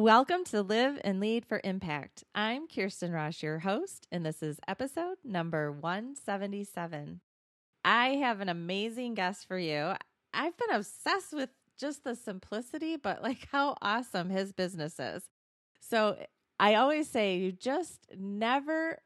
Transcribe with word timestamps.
Welcome 0.00 0.44
to 0.44 0.62
Live 0.62 0.98
and 1.04 1.20
Lead 1.20 1.44
for 1.44 1.60
Impact. 1.62 2.24
I'm 2.34 2.66
Kirsten 2.68 3.12
Ross, 3.12 3.42
your 3.42 3.58
host, 3.58 4.06
and 4.10 4.24
this 4.24 4.42
is 4.42 4.58
episode 4.66 5.18
number 5.22 5.70
177. 5.70 7.20
I 7.84 8.08
have 8.14 8.40
an 8.40 8.48
amazing 8.48 9.12
guest 9.12 9.46
for 9.46 9.58
you. 9.58 9.92
I've 10.32 10.56
been 10.56 10.70
obsessed 10.70 11.34
with 11.34 11.50
just 11.78 12.02
the 12.02 12.14
simplicity, 12.14 12.96
but 12.96 13.22
like 13.22 13.46
how 13.52 13.76
awesome 13.82 14.30
his 14.30 14.54
business 14.54 14.98
is. 14.98 15.24
So 15.80 16.16
I 16.58 16.76
always 16.76 17.06
say 17.06 17.36
you 17.36 17.52
just 17.52 18.06
never 18.16 19.02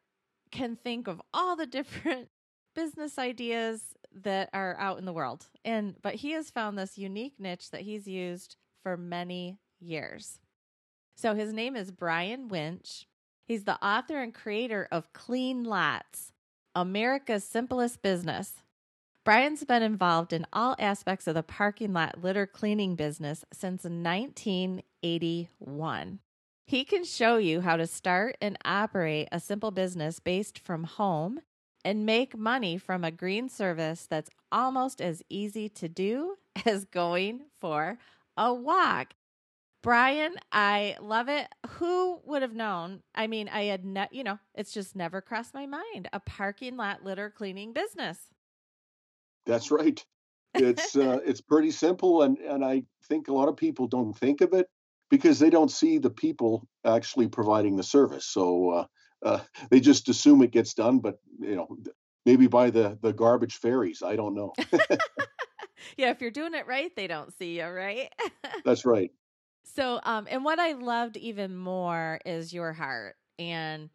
can 0.52 0.76
think 0.76 1.08
of 1.08 1.20
all 1.34 1.56
the 1.56 1.66
different 1.80 2.28
business 2.76 3.18
ideas 3.18 3.82
that 4.22 4.48
are 4.54 4.76
out 4.78 5.00
in 5.00 5.06
the 5.06 5.12
world. 5.12 5.46
And 5.64 5.96
but 6.00 6.14
he 6.14 6.30
has 6.34 6.50
found 6.50 6.78
this 6.78 6.96
unique 6.96 7.34
niche 7.40 7.72
that 7.72 7.80
he's 7.80 8.06
used 8.06 8.54
for 8.84 8.96
many 8.96 9.58
years. 9.80 10.38
So 11.14 11.34
his 11.34 11.52
name 11.52 11.76
is 11.76 11.90
Brian 11.90 12.48
Winch. 12.48 13.06
He's 13.46 13.64
the 13.64 13.84
author 13.84 14.20
and 14.20 14.32
creator 14.34 14.88
of 14.90 15.12
Clean 15.12 15.62
Lots, 15.64 16.32
America's 16.74 17.44
simplest 17.44 18.00
business. 18.02 18.62
Brian's 19.24 19.64
been 19.64 19.82
involved 19.82 20.32
in 20.32 20.46
all 20.52 20.76
aspects 20.78 21.26
of 21.26 21.34
the 21.34 21.42
parking 21.42 21.92
lot 21.92 22.22
litter 22.22 22.46
cleaning 22.46 22.94
business 22.94 23.44
since 23.52 23.84
1981. 23.84 26.18
He 26.66 26.84
can 26.84 27.04
show 27.04 27.36
you 27.36 27.60
how 27.60 27.76
to 27.76 27.86
start 27.86 28.38
and 28.40 28.56
operate 28.64 29.28
a 29.30 29.40
simple 29.40 29.70
business 29.70 30.18
based 30.18 30.58
from 30.58 30.84
home 30.84 31.40
and 31.84 32.06
make 32.06 32.36
money 32.36 32.78
from 32.78 33.04
a 33.04 33.10
green 33.10 33.48
service 33.48 34.06
that's 34.08 34.30
almost 34.50 35.00
as 35.00 35.22
easy 35.28 35.68
to 35.68 35.88
do 35.88 36.36
as 36.66 36.86
going 36.86 37.42
for 37.60 37.98
a 38.36 38.52
walk. 38.52 39.14
Brian, 39.84 40.36
I 40.50 40.96
love 40.98 41.28
it. 41.28 41.46
Who 41.72 42.18
would 42.24 42.40
have 42.40 42.54
known? 42.54 43.02
I 43.14 43.26
mean, 43.26 43.50
I 43.50 43.64
had 43.64 43.84
ne- 43.84 44.08
you 44.12 44.24
know, 44.24 44.38
it's 44.54 44.72
just 44.72 44.96
never 44.96 45.20
crossed 45.20 45.52
my 45.52 45.66
mind 45.66 46.08
a 46.10 46.20
parking 46.20 46.78
lot 46.78 47.04
litter 47.04 47.28
cleaning 47.28 47.74
business. 47.74 48.18
That's 49.44 49.70
right. 49.70 50.02
It's 50.54 50.96
uh, 50.96 51.18
it's 51.26 51.42
pretty 51.42 51.70
simple, 51.70 52.22
and 52.22 52.38
and 52.38 52.64
I 52.64 52.84
think 53.10 53.28
a 53.28 53.34
lot 53.34 53.50
of 53.50 53.58
people 53.58 53.86
don't 53.86 54.14
think 54.14 54.40
of 54.40 54.54
it 54.54 54.70
because 55.10 55.38
they 55.38 55.50
don't 55.50 55.70
see 55.70 55.98
the 55.98 56.08
people 56.08 56.66
actually 56.86 57.28
providing 57.28 57.76
the 57.76 57.82
service. 57.82 58.24
So 58.24 58.70
uh, 58.70 58.86
uh, 59.22 59.40
they 59.68 59.80
just 59.80 60.08
assume 60.08 60.40
it 60.40 60.50
gets 60.50 60.72
done, 60.72 61.00
but 61.00 61.18
you 61.38 61.56
know, 61.56 61.76
maybe 62.24 62.46
by 62.46 62.70
the 62.70 62.98
the 63.02 63.12
garbage 63.12 63.56
fairies. 63.56 64.02
I 64.02 64.16
don't 64.16 64.34
know. 64.34 64.54
yeah, 65.98 66.08
if 66.08 66.22
you're 66.22 66.30
doing 66.30 66.54
it 66.54 66.66
right, 66.66 66.90
they 66.96 67.06
don't 67.06 67.36
see 67.36 67.58
you, 67.58 67.66
right? 67.66 68.10
That's 68.64 68.86
right. 68.86 69.10
So, 69.64 70.00
um, 70.04 70.26
and 70.30 70.44
what 70.44 70.58
I 70.58 70.72
loved 70.72 71.16
even 71.16 71.56
more 71.56 72.20
is 72.24 72.52
your 72.52 72.72
heart 72.72 73.16
and 73.38 73.90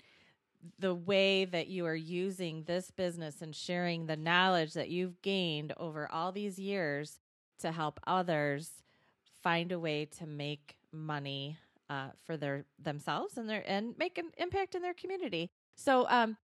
the 0.78 0.94
way 0.94 1.46
that 1.46 1.68
you 1.68 1.86
are 1.86 1.96
using 1.96 2.64
this 2.64 2.92
business 2.92 3.42
and 3.42 3.56
sharing 3.56 4.06
the 4.06 4.18
knowledge 4.18 4.74
that 4.74 4.90
you've 4.90 5.22
gained 5.22 5.74
over 5.78 6.12
all 6.12 6.32
these 6.32 6.60
years 6.60 7.20
to 7.60 7.72
help 7.72 8.00
others 8.06 8.84
find 9.42 9.72
a 9.72 9.80
way 9.80 10.06
to 10.06 10.26
make 10.26 10.76
money 10.92 11.58
uh, 11.90 12.10
for 12.26 12.36
their 12.36 12.66
themselves 12.78 13.38
and 13.38 13.50
their 13.50 13.64
and 13.68 13.98
make 13.98 14.18
an 14.18 14.32
impact 14.38 14.76
in 14.76 14.82
their 14.82 14.94
community. 14.94 15.50
So, 15.76 16.08
um, 16.10 16.38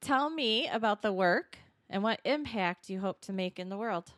tell 0.00 0.30
me 0.30 0.68
about 0.68 1.02
the 1.02 1.12
work 1.12 1.58
and 1.88 2.02
what 2.02 2.20
impact 2.24 2.90
you 2.90 3.00
hope 3.00 3.20
to 3.22 3.32
make 3.32 3.58
in 3.58 3.68
the 3.68 3.76
world. 3.76 4.12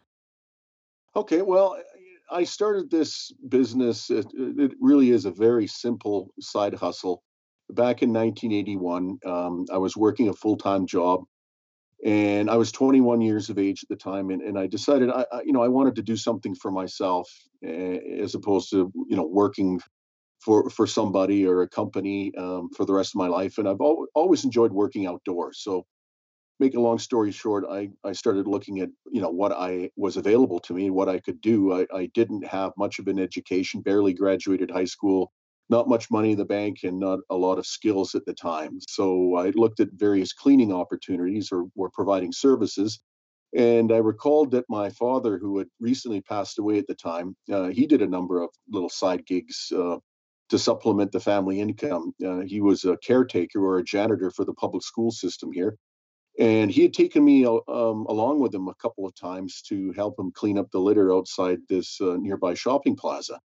Okay, 1.15 1.43
well, 1.43 1.79
I 2.31 2.45
started 2.45 2.91
this 2.91 3.33
business. 3.49 4.11
It, 4.11 4.27
it, 4.35 4.73
really 4.81 5.11
is 5.11 5.25
a 5.25 5.31
very 5.31 5.67
simple 5.67 6.31
side 6.41 6.75
hustle. 6.75 7.23
Back 7.71 8.03
in 8.03 8.13
1981, 8.13 9.19
um, 9.27 9.67
I 9.73 9.79
was 9.79 9.97
working 9.97 10.29
a 10.29 10.33
full 10.33 10.57
time 10.57 10.87
job, 10.87 11.25
and 12.05 12.51
I 12.51 12.57
was 12.57 12.73
21 12.73 13.21
years 13.21 13.51
of 13.51 13.59
age 13.59 13.83
at 13.83 13.89
the 13.89 13.97
time. 13.97 14.31
And, 14.31 14.43
and 14.43 14.59
I 14.59 14.67
decided, 14.67 15.11
I, 15.11 15.27
I, 15.33 15.43
you 15.45 15.53
know, 15.53 15.63
I 15.63 15.69
wanted 15.69 15.97
to 15.97 16.03
do 16.03 16.17
something 16.17 16.55
for 16.55 16.71
myself 16.71 17.29
as 17.63 18.35
opposed 18.35 18.71
to, 18.71 18.93
you 19.09 19.17
know, 19.17 19.27
working 19.27 19.81
for 20.41 20.71
for 20.71 20.87
somebody 20.87 21.47
or 21.47 21.63
a 21.63 21.69
company 21.69 22.33
um, 22.37 22.69
for 22.77 22.85
the 22.85 22.93
rest 22.93 23.15
of 23.15 23.19
my 23.19 23.29
life. 23.29 23.59
And 23.59 23.69
I've 23.69 23.81
al- 23.81 24.07
always 24.15 24.45
enjoyed 24.45 24.73
working 24.73 25.07
outdoors. 25.07 25.61
So 25.63 25.87
make 26.59 26.75
a 26.75 26.81
long 26.81 26.99
story 26.99 27.33
short, 27.33 27.65
I, 27.71 27.91
I 28.05 28.13
started 28.13 28.47
looking 28.47 28.81
at, 28.81 28.89
you 29.11 29.21
know, 29.21 29.31
what 29.31 29.53
I 29.53 29.91
was 29.97 30.17
available 30.17 30.61
to 30.61 30.75
me, 30.75 30.91
what 30.91 31.09
I 31.09 31.21
could 31.21 31.41
do. 31.41 31.73
I, 31.73 31.87
I 31.95 32.07
didn't 32.15 32.47
have 32.47 32.73
much 32.79 32.99
of 32.99 33.09
an 33.09 33.19
education, 33.19 33.83
barely 33.83 34.15
graduated 34.15 34.71
high 34.71 34.85
school, 34.87 35.33
not 35.69 35.89
much 35.89 36.11
money 36.11 36.33
in 36.33 36.39
the 36.39 36.45
bank 36.45 36.79
and 36.85 36.99
not 36.99 37.21
a 37.31 37.37
lot 37.37 37.59
of 37.59 37.67
skills 37.67 38.15
at 38.15 38.25
the 38.25 38.33
time. 38.35 38.79
So 38.89 39.37
I 39.37 39.51
looked 39.51 39.81
at 39.81 39.89
various 39.93 40.33
cleaning 40.33 40.73
opportunities 40.73 41.51
or 41.53 41.67
were 41.75 41.91
providing 41.91 42.33
services. 42.33 43.01
And 43.55 43.93
I 43.93 43.99
recalled 43.99 44.51
that 44.53 44.65
my 44.69 44.91
father, 44.91 45.39
who 45.39 45.59
had 45.59 45.69
recently 45.81 46.21
passed 46.21 46.59
away 46.59 46.79
at 46.79 46.87
the 46.87 46.95
time, 46.95 47.37
uh, 47.53 47.69
he 47.69 47.87
did 47.87 48.03
a 48.03 48.07
number 48.07 48.43
of 48.43 48.51
little 48.71 48.89
side 48.89 49.27
gigs 49.27 49.73
uh, 49.77 49.97
to 50.49 50.59
supplement 50.59 51.13
the 51.13 51.21
family 51.21 51.61
income. 51.61 52.13
Uh, 52.25 52.41
he 52.41 52.61
was 52.61 52.85
a 52.85 52.97
caretaker 52.99 53.61
or 53.65 53.79
a 53.79 53.85
janitor 53.85 54.31
for 54.31 54.45
the 54.45 54.55
public 54.55 54.83
school 54.83 55.11
system 55.11 55.53
here 55.53 55.77
and 56.39 56.71
he 56.71 56.83
had 56.83 56.93
taken 56.93 57.25
me 57.25 57.47
uh, 57.47 57.59
um, 57.69 58.07
along 58.09 58.41
with 58.41 58.55
him 58.55 58.69
a 58.69 58.75
couple 58.75 59.07
of 59.07 59.15
times 59.15 59.63
to 59.63 59.93
help 59.93 60.19
him 60.19 60.31
clean 60.33 60.59
up 60.59 60.71
the 60.71 60.79
litter 60.79 61.13
outside 61.13 61.59
this 61.69 62.01
uh, 62.01 62.17
nearby 62.19 62.55
shopping 62.55 62.97
plaza. 62.97 63.41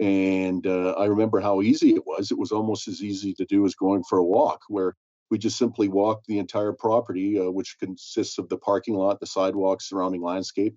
And 0.00 0.66
uh, 0.66 0.92
I 0.92 1.04
remember 1.04 1.40
how 1.40 1.62
easy 1.62 1.94
it 1.94 2.06
was. 2.06 2.30
It 2.30 2.38
was 2.38 2.50
almost 2.50 2.88
as 2.88 3.02
easy 3.02 3.34
to 3.34 3.44
do 3.44 3.64
as 3.66 3.74
going 3.74 4.02
for 4.04 4.18
a 4.18 4.24
walk, 4.24 4.62
where 4.68 4.96
we 5.30 5.38
just 5.38 5.58
simply 5.58 5.88
walked 5.88 6.26
the 6.26 6.38
entire 6.38 6.72
property, 6.72 7.38
uh, 7.38 7.50
which 7.50 7.76
consists 7.78 8.38
of 8.38 8.48
the 8.48 8.58
parking 8.58 8.94
lot, 8.94 9.20
the 9.20 9.26
sidewalks, 9.26 9.88
surrounding 9.88 10.22
landscape, 10.22 10.74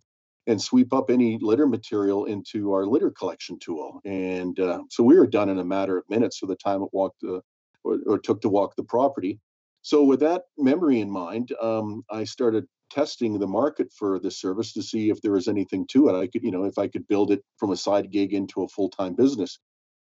and 0.48 0.62
sweep 0.62 0.94
up 0.94 1.10
any 1.10 1.40
litter 1.42 1.66
material 1.66 2.26
into 2.26 2.72
our 2.74 2.86
litter 2.86 3.10
collection 3.10 3.58
tool. 3.60 4.02
And 4.06 4.60
uh, 4.60 4.84
so 4.90 5.04
we 5.04 5.18
were 5.18 5.28
done 5.28 5.50
in 5.50 5.60
a 5.60 5.66
matter 5.66 5.98
of 5.98 6.10
minutes 6.10 6.38
for 6.38 6.46
the 6.46 6.56
time 6.56 6.84
it 6.84 6.90
walked 6.92 7.24
uh, 7.24 7.40
or, 7.84 8.00
or 8.06 8.20
took 8.20 8.42
to 8.42 8.50
walk 8.50 8.76
the 8.76 8.84
property. 8.84 9.40
So, 9.86 10.04
with 10.04 10.20
that 10.22 10.46
memory 10.58 11.00
in 11.00 11.12
mind, 11.12 11.52
um, 11.62 12.04
I 12.10 12.24
started 12.24 12.66
testing 12.90 13.38
the 13.38 13.46
market 13.46 13.94
for 13.94 14.20
this 14.20 14.42
service 14.42 14.74
to 14.74 14.82
see 14.82 15.12
if 15.12 15.22
there 15.22 15.34
was 15.34 15.48
anything 15.48 15.86
to 15.92 16.10
it. 16.10 16.20
I 16.20 16.26
could, 16.26 16.42
you 16.42 16.50
know, 16.50 16.64
if 16.64 16.80
I 16.80 16.88
could 16.88 17.08
build 17.08 17.30
it 17.32 17.44
from 17.60 17.70
a 17.70 17.78
side 17.78 18.10
gig 18.10 18.34
into 18.34 18.64
a 18.64 18.68
full 18.68 18.90
time 18.90 19.14
business, 19.14 19.60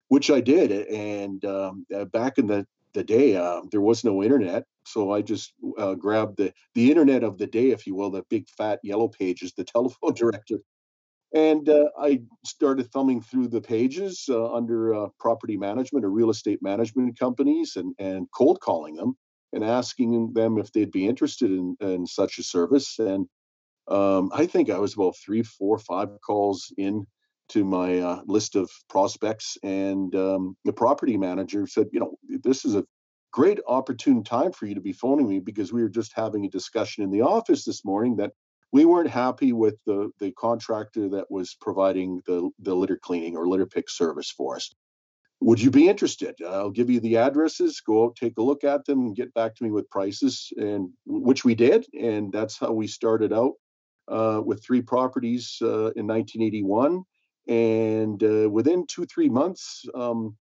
which 0.10 0.30
I 0.30 0.42
did. 0.42 0.74
And 0.88 1.46
um, 1.46 1.86
uh, 1.96 2.04
back 2.04 2.38
in 2.38 2.48
the 2.48 2.68
the 2.94 3.04
day, 3.06 3.38
uh, 3.38 3.62
there 3.72 3.80
was 3.80 4.04
no 4.04 4.22
internet, 4.22 4.66
so 4.86 5.14
I 5.14 5.22
just 5.22 5.54
uh, 5.78 5.96
grabbed 5.96 6.36
the 6.36 6.52
the 6.76 6.90
internet 6.90 7.24
of 7.24 7.38
the 7.38 7.48
day, 7.48 7.70
if 7.70 7.88
you 7.88 7.96
will, 7.96 8.12
the 8.12 8.24
big 8.30 8.50
fat 8.50 8.82
yellow 8.84 9.08
pages, 9.08 9.54
the 9.54 9.64
telephone 9.76 10.14
director, 10.16 10.60
and 11.34 11.70
uh, 11.70 11.86
I 11.98 12.24
started 12.46 12.92
thumbing 12.92 13.22
through 13.22 13.48
the 13.48 13.62
pages 13.62 14.26
uh, 14.28 14.54
under 14.54 14.94
uh, 14.94 15.08
property 15.18 15.56
management 15.56 16.04
or 16.04 16.10
real 16.10 16.30
estate 16.30 16.62
management 16.62 17.18
companies 17.18 17.78
and 17.78 17.96
and 18.00 18.28
cold 18.36 18.60
calling 18.60 18.96
them 18.96 19.16
and 19.54 19.64
asking 19.64 20.34
them 20.34 20.58
if 20.58 20.72
they'd 20.72 20.92
be 20.92 21.08
interested 21.08 21.52
in, 21.52 21.76
in 21.80 22.06
such 22.06 22.38
a 22.38 22.44
service. 22.44 23.00
And 23.00 23.28
um, 23.88 24.30
I 24.34 24.46
think 24.46 24.70
I 24.70 24.80
was 24.80 24.94
about 24.94 25.16
three, 25.18 25.44
four, 25.44 25.78
five 25.78 26.10
calls 26.26 26.74
in 26.78 27.06
to 27.50 27.66
my 27.66 28.00
uh, 28.00 28.22
list 28.26 28.56
of 28.56 28.70
prospects. 28.90 29.58
And 29.64 30.16
um, 30.16 30.56
the 30.64 30.74
property 30.74 31.18
manager 31.18 31.68
said, 31.68 31.88
you 31.92 32.00
know, 32.00 32.16
this 32.44 32.64
is 32.64 32.76
a 32.76 32.86
great 33.34 33.60
opportune 33.68 34.24
time 34.24 34.52
for 34.52 34.66
you 34.66 34.76
to 34.76 34.82
be 34.82 34.94
phoning 34.94 35.28
me 35.28 35.40
because 35.40 35.74
we 35.74 35.82
were 35.82 35.90
just 35.90 36.14
having 36.16 36.46
a 36.46 36.50
discussion 36.50 37.04
in 37.04 37.12
the 37.12 37.22
office 37.22 37.66
this 37.66 37.84
morning 37.84 38.16
that 38.18 38.32
we 38.72 38.86
weren't 38.86 39.10
happy 39.10 39.52
with 39.52 39.76
the, 39.86 40.10
the 40.20 40.32
contractor 40.32 41.10
that 41.10 41.30
was 41.30 41.56
providing 41.60 42.22
the, 42.26 42.50
the 42.60 42.74
litter 42.74 42.98
cleaning 42.98 43.36
or 43.36 43.48
litter 43.48 43.66
pick 43.66 43.90
service 43.90 44.32
for 44.32 44.56
us 44.56 44.74
would 45.42 45.60
you 45.60 45.72
be 45.72 45.90
interested? 45.90 46.36
I'll 46.48 46.70
give 46.70 46.90
you 46.90 47.00
the 47.00 47.18
addresses. 47.18 47.82
Go 47.82 48.06
out, 48.06 48.16
take 48.16 48.38
a 48.38 48.44
look 48.44 48.64
at 48.64 48.86
them, 48.86 49.00
and 49.00 49.16
get 49.16 49.34
back 49.34 49.56
to 49.56 49.64
me 49.64 49.72
with 49.72 49.90
prices, 49.90 50.54
and 50.56 50.90
which 51.06 51.44
we 51.44 51.56
did, 51.56 51.86
and 52.00 52.32
that's 52.32 52.60
how 52.60 52.72
we 52.72 52.86
started 52.88 53.34
out 53.34 53.54
uh, 54.08 54.42
with 54.46 54.64
three 54.64 54.84
properties 54.84 55.58
uh, 55.64 55.92
in 55.96 56.06
1981. 56.06 57.04
And 57.48 58.24
uh, 58.24 58.50
within 58.52 58.86
two 58.88 59.06
three 59.06 59.30
months, 59.30 59.84
um, 59.96 60.38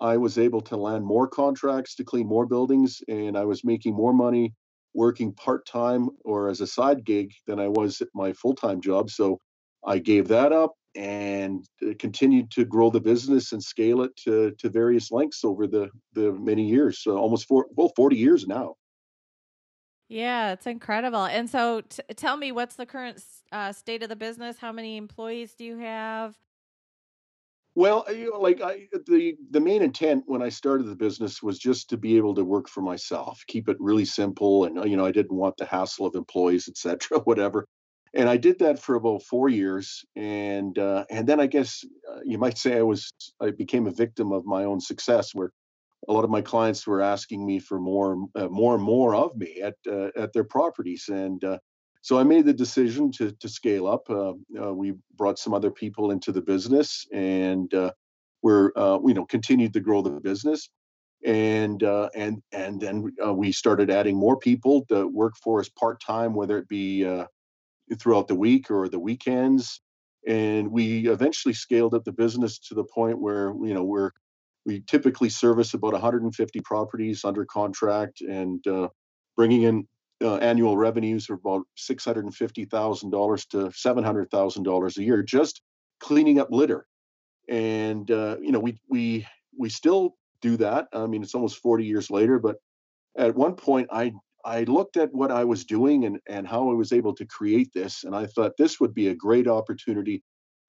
I 0.00 0.18
was 0.18 0.38
able 0.38 0.60
to 0.62 0.76
land 0.76 1.04
more 1.04 1.28
contracts 1.28 1.94
to 1.96 2.04
clean 2.04 2.26
more 2.26 2.44
buildings, 2.44 3.00
and 3.08 3.38
I 3.38 3.46
was 3.46 3.64
making 3.64 3.94
more 3.94 4.12
money 4.12 4.52
working 4.94 5.32
part 5.32 5.64
time 5.64 6.10
or 6.26 6.50
as 6.50 6.60
a 6.60 6.66
side 6.66 7.06
gig 7.06 7.32
than 7.46 7.58
I 7.58 7.68
was 7.68 8.02
at 8.02 8.08
my 8.14 8.34
full 8.34 8.54
time 8.54 8.82
job. 8.82 9.10
So 9.10 9.40
I 9.86 9.98
gave 9.98 10.28
that 10.28 10.52
up 10.52 10.74
and 10.94 11.66
uh, 11.82 11.92
continued 11.98 12.50
to 12.52 12.64
grow 12.64 12.90
the 12.90 13.00
business 13.00 13.52
and 13.52 13.62
scale 13.62 14.02
it 14.02 14.14
to, 14.16 14.52
to 14.58 14.68
various 14.68 15.10
lengths 15.10 15.44
over 15.44 15.66
the, 15.66 15.88
the 16.12 16.32
many 16.32 16.68
years. 16.68 17.02
So 17.02 17.16
almost 17.16 17.46
four, 17.46 17.66
well, 17.70 17.92
40 17.96 18.16
years 18.16 18.46
now. 18.46 18.74
Yeah, 20.08 20.52
it's 20.52 20.66
incredible. 20.66 21.24
And 21.24 21.48
so 21.48 21.80
t- 21.80 22.02
tell 22.16 22.36
me, 22.36 22.52
what's 22.52 22.76
the 22.76 22.84
current 22.84 23.22
uh, 23.50 23.72
state 23.72 24.02
of 24.02 24.10
the 24.10 24.16
business? 24.16 24.58
How 24.58 24.70
many 24.70 24.98
employees 24.98 25.54
do 25.54 25.64
you 25.64 25.78
have? 25.78 26.36
Well, 27.74 28.04
you 28.10 28.30
know, 28.30 28.38
like 28.38 28.60
I, 28.60 28.88
the 29.06 29.34
the 29.50 29.60
main 29.60 29.80
intent 29.80 30.24
when 30.26 30.42
I 30.42 30.50
started 30.50 30.84
the 30.84 30.94
business 30.94 31.42
was 31.42 31.58
just 31.58 31.88
to 31.88 31.96
be 31.96 32.18
able 32.18 32.34
to 32.34 32.44
work 32.44 32.68
for 32.68 32.82
myself, 32.82 33.42
keep 33.46 33.68
it 33.70 33.78
really 33.80 34.04
simple, 34.04 34.64
and 34.64 34.76
you 34.90 34.96
know 34.98 35.06
I 35.06 35.12
didn't 35.12 35.34
want 35.34 35.56
the 35.56 35.64
hassle 35.64 36.04
of 36.04 36.14
employees, 36.14 36.68
etc., 36.68 37.20
whatever. 37.24 37.66
And 38.14 38.28
I 38.28 38.36
did 38.36 38.58
that 38.58 38.78
for 38.78 38.94
about 38.96 39.22
four 39.22 39.48
years, 39.48 40.04
and 40.16 40.78
uh, 40.78 41.04
and 41.10 41.26
then 41.26 41.40
I 41.40 41.46
guess 41.46 41.82
uh, 42.10 42.20
you 42.24 42.38
might 42.38 42.58
say 42.58 42.76
I 42.76 42.82
was 42.82 43.10
I 43.40 43.50
became 43.50 43.86
a 43.86 43.92
victim 43.92 44.32
of 44.32 44.44
my 44.44 44.64
own 44.64 44.80
success, 44.80 45.34
where 45.34 45.50
a 46.08 46.12
lot 46.12 46.24
of 46.24 46.30
my 46.30 46.42
clients 46.42 46.86
were 46.86 47.00
asking 47.00 47.46
me 47.46 47.58
for 47.58 47.78
more, 47.78 48.26
uh, 48.34 48.48
more 48.48 48.74
and 48.74 48.82
more 48.82 49.14
of 49.14 49.36
me 49.36 49.62
at 49.62 49.76
uh, 49.90 50.08
at 50.16 50.32
their 50.32 50.44
properties, 50.44 51.08
and 51.08 51.42
uh, 51.44 51.58
so 52.02 52.18
I 52.18 52.24
made 52.24 52.44
the 52.44 52.52
decision 52.52 53.10
to 53.12 53.32
to 53.32 53.48
scale 53.48 53.86
up. 53.86 54.10
Uh, 54.10 54.34
uh, 54.62 54.74
we 54.74 54.94
brought 55.16 55.38
some 55.38 55.54
other 55.54 55.70
people 55.70 56.10
into 56.10 56.32
the 56.32 56.42
business, 56.42 57.06
and 57.12 57.72
uh, 57.72 57.92
we're 58.42 58.72
you 59.06 59.14
know 59.14 59.24
continued 59.24 59.72
to 59.72 59.80
grow 59.80 60.02
the 60.02 60.10
business, 60.20 60.68
and 61.24 61.82
and 61.82 62.42
and 62.52 62.78
then 62.78 63.10
we 63.34 63.52
started 63.52 63.90
adding 63.90 64.16
more 64.16 64.36
people 64.36 64.84
to 64.90 65.06
work 65.08 65.34
for 65.42 65.60
us 65.60 65.70
part 65.70 65.98
time, 66.00 66.34
whether 66.34 66.58
it 66.58 66.68
be 66.68 67.04
throughout 67.94 68.28
the 68.28 68.34
week 68.34 68.70
or 68.70 68.88
the 68.88 68.98
weekends. 68.98 69.80
And 70.26 70.70
we 70.70 71.08
eventually 71.08 71.54
scaled 71.54 71.94
up 71.94 72.04
the 72.04 72.12
business 72.12 72.58
to 72.68 72.74
the 72.74 72.84
point 72.84 73.20
where 73.20 73.52
you 73.62 73.74
know 73.74 73.82
we're 73.82 74.10
we 74.64 74.80
typically 74.80 75.28
service 75.28 75.74
about 75.74 75.92
150 75.92 76.60
properties 76.60 77.24
under 77.24 77.44
contract 77.44 78.20
and 78.20 78.64
uh, 78.66 78.88
bringing 79.36 79.62
in 79.62 79.88
uh, 80.22 80.36
annual 80.36 80.76
revenues 80.76 81.28
of 81.28 81.40
about 81.44 81.62
$650,000 81.76 83.48
to 83.48 83.56
$700,000 83.56 84.96
a 84.96 85.02
year 85.02 85.22
just 85.22 85.62
cleaning 86.00 86.38
up 86.38 86.48
litter. 86.50 86.86
And 87.48 88.08
uh, 88.10 88.36
you 88.40 88.52
know, 88.52 88.60
we 88.60 88.78
we 88.88 89.26
we 89.58 89.68
still 89.68 90.16
do 90.40 90.56
that. 90.58 90.88
I 90.92 91.06
mean, 91.06 91.22
it's 91.22 91.34
almost 91.34 91.58
40 91.58 91.84
years 91.84 92.10
later, 92.10 92.38
but 92.38 92.56
at 93.16 93.34
one 93.34 93.54
point 93.56 93.88
I 93.90 94.12
I 94.44 94.64
looked 94.64 94.96
at 94.96 95.12
what 95.12 95.30
I 95.30 95.44
was 95.44 95.64
doing 95.64 96.04
and 96.04 96.18
and 96.28 96.46
how 96.46 96.70
I 96.70 96.74
was 96.74 96.92
able 96.92 97.14
to 97.14 97.26
create 97.26 97.72
this 97.72 98.04
and 98.04 98.14
I 98.14 98.26
thought 98.26 98.56
this 98.58 98.80
would 98.80 98.94
be 98.94 99.08
a 99.08 99.14
great 99.14 99.46
opportunity 99.48 100.22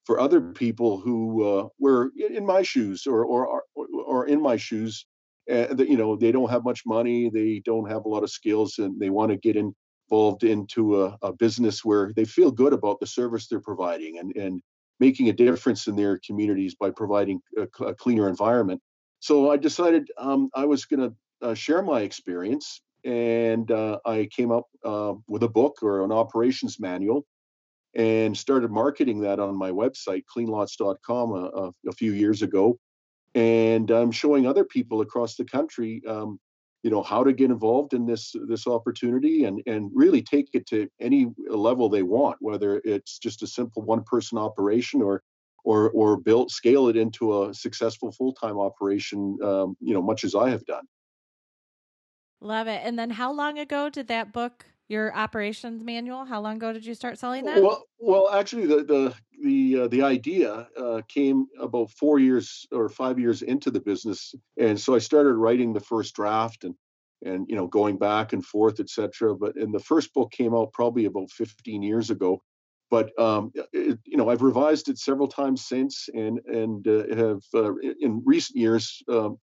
for 0.04 0.20
other 0.20 0.40
people 0.40 1.00
who 1.00 1.44
uh, 1.44 1.68
were 1.78 2.10
in 2.16 2.46
my 2.46 2.62
shoes 2.62 3.06
or 3.06 3.24
or 3.24 3.62
or 3.74 4.26
in 4.26 4.40
my 4.40 4.56
shoes 4.56 5.06
uh, 5.50 5.74
that 5.74 5.88
you 5.88 5.96
know 5.96 6.16
they 6.16 6.32
don't 6.32 6.50
have 6.50 6.64
much 6.64 6.82
money 6.86 7.30
they 7.30 7.62
don't 7.64 7.90
have 7.90 8.04
a 8.04 8.08
lot 8.08 8.22
of 8.22 8.30
skills 8.30 8.78
and 8.78 9.00
they 9.00 9.10
want 9.10 9.30
to 9.30 9.36
get 9.36 9.56
involved 9.56 10.44
into 10.44 11.02
a, 11.02 11.18
a, 11.22 11.32
business 11.32 11.84
where 11.84 12.12
they 12.14 12.24
feel 12.24 12.50
good 12.50 12.72
about 12.72 13.00
the 13.00 13.06
service 13.06 13.48
they're 13.48 13.60
providing 13.60 14.18
and 14.18 14.36
and 14.36 14.62
making 15.00 15.28
a 15.28 15.32
difference 15.32 15.88
in 15.88 15.96
their 15.96 16.20
communities 16.24 16.76
by 16.78 16.90
providing 16.90 17.40
a, 17.58 17.84
a 17.84 17.94
cleaner 17.94 18.28
environment. 18.28 18.80
So 19.20 19.50
i 19.50 19.56
decided 19.56 20.08
um, 20.18 20.50
i 20.54 20.64
was 20.64 20.84
going 20.84 21.00
to 21.10 21.14
uh, 21.46 21.54
share 21.54 21.82
my 21.82 22.02
experience 22.02 22.80
and 23.04 23.70
uh, 23.70 23.98
i 24.06 24.28
came 24.34 24.50
up 24.50 24.66
uh, 24.84 25.14
with 25.28 25.42
a 25.42 25.48
book 25.48 25.82
or 25.82 26.04
an 26.04 26.12
operations 26.12 26.80
manual 26.80 27.26
and 27.94 28.36
started 28.36 28.70
marketing 28.70 29.20
that 29.20 29.38
on 29.38 29.56
my 29.56 29.70
website, 29.70 30.24
cleanlots.com, 30.34 31.32
a, 31.32 31.34
a, 31.34 31.72
a 31.88 31.92
few 31.92 32.12
years 32.12 32.42
ago. 32.42 32.78
And 33.34 33.90
I'm 33.90 34.10
showing 34.10 34.46
other 34.46 34.64
people 34.64 35.00
across 35.00 35.36
the 35.36 35.44
country, 35.44 36.02
um, 36.08 36.38
you 36.82 36.90
know, 36.90 37.02
how 37.02 37.24
to 37.24 37.32
get 37.32 37.50
involved 37.50 37.94
in 37.94 38.06
this 38.06 38.34
this 38.46 38.66
opportunity 38.66 39.44
and 39.44 39.60
and 39.66 39.90
really 39.94 40.22
take 40.22 40.50
it 40.52 40.66
to 40.68 40.88
any 41.00 41.32
level 41.48 41.88
they 41.88 42.02
want, 42.02 42.36
whether 42.40 42.80
it's 42.84 43.18
just 43.18 43.42
a 43.42 43.46
simple 43.46 43.82
one 43.82 44.04
person 44.04 44.38
operation 44.38 45.02
or 45.02 45.22
or 45.64 45.90
or 45.90 46.16
build 46.16 46.50
scale 46.50 46.88
it 46.88 46.96
into 46.96 47.42
a 47.42 47.54
successful 47.54 48.12
full 48.12 48.34
time 48.34 48.58
operation, 48.58 49.36
um, 49.42 49.76
you 49.80 49.94
know, 49.94 50.02
much 50.02 50.22
as 50.22 50.34
I 50.34 50.50
have 50.50 50.64
done. 50.66 50.84
Love 52.44 52.68
it. 52.68 52.82
And 52.84 52.98
then, 52.98 53.08
how 53.08 53.32
long 53.32 53.58
ago 53.58 53.88
did 53.88 54.08
that 54.08 54.32
book 54.32 54.66
your 54.88 55.16
operations 55.16 55.82
manual? 55.82 56.26
How 56.26 56.42
long 56.42 56.56
ago 56.56 56.74
did 56.74 56.84
you 56.84 56.94
start 56.94 57.18
selling 57.18 57.46
that? 57.46 57.62
Well, 57.62 57.84
well, 57.98 58.28
actually, 58.30 58.66
the 58.66 58.84
the 58.84 59.14
the 59.42 59.80
uh, 59.80 59.88
the 59.88 60.02
idea 60.02 60.68
uh, 60.76 61.00
came 61.08 61.46
about 61.58 61.90
four 61.90 62.18
years 62.18 62.66
or 62.70 62.90
five 62.90 63.18
years 63.18 63.40
into 63.40 63.70
the 63.70 63.80
business, 63.80 64.34
and 64.58 64.78
so 64.78 64.94
I 64.94 64.98
started 64.98 65.34
writing 65.36 65.72
the 65.72 65.80
first 65.80 66.14
draft 66.14 66.64
and 66.64 66.74
and 67.24 67.46
you 67.48 67.56
know 67.56 67.66
going 67.66 67.96
back 67.96 68.34
and 68.34 68.44
forth, 68.44 68.78
etc. 68.78 69.34
But 69.34 69.56
and 69.56 69.72
the 69.72 69.80
first 69.80 70.12
book 70.12 70.30
came 70.30 70.54
out 70.54 70.74
probably 70.74 71.06
about 71.06 71.30
15 71.30 71.82
years 71.82 72.10
ago. 72.10 72.42
But 72.90 73.18
um, 73.18 73.52
it, 73.72 73.98
you 74.04 74.18
know, 74.18 74.28
I've 74.28 74.42
revised 74.42 74.90
it 74.90 74.98
several 74.98 75.28
times 75.28 75.64
since, 75.64 76.10
and 76.12 76.40
and 76.46 76.86
uh, 76.86 77.16
have 77.16 77.42
uh, 77.54 77.72
in 78.00 78.22
recent 78.26 78.58
years 78.58 79.02
um, 79.08 79.38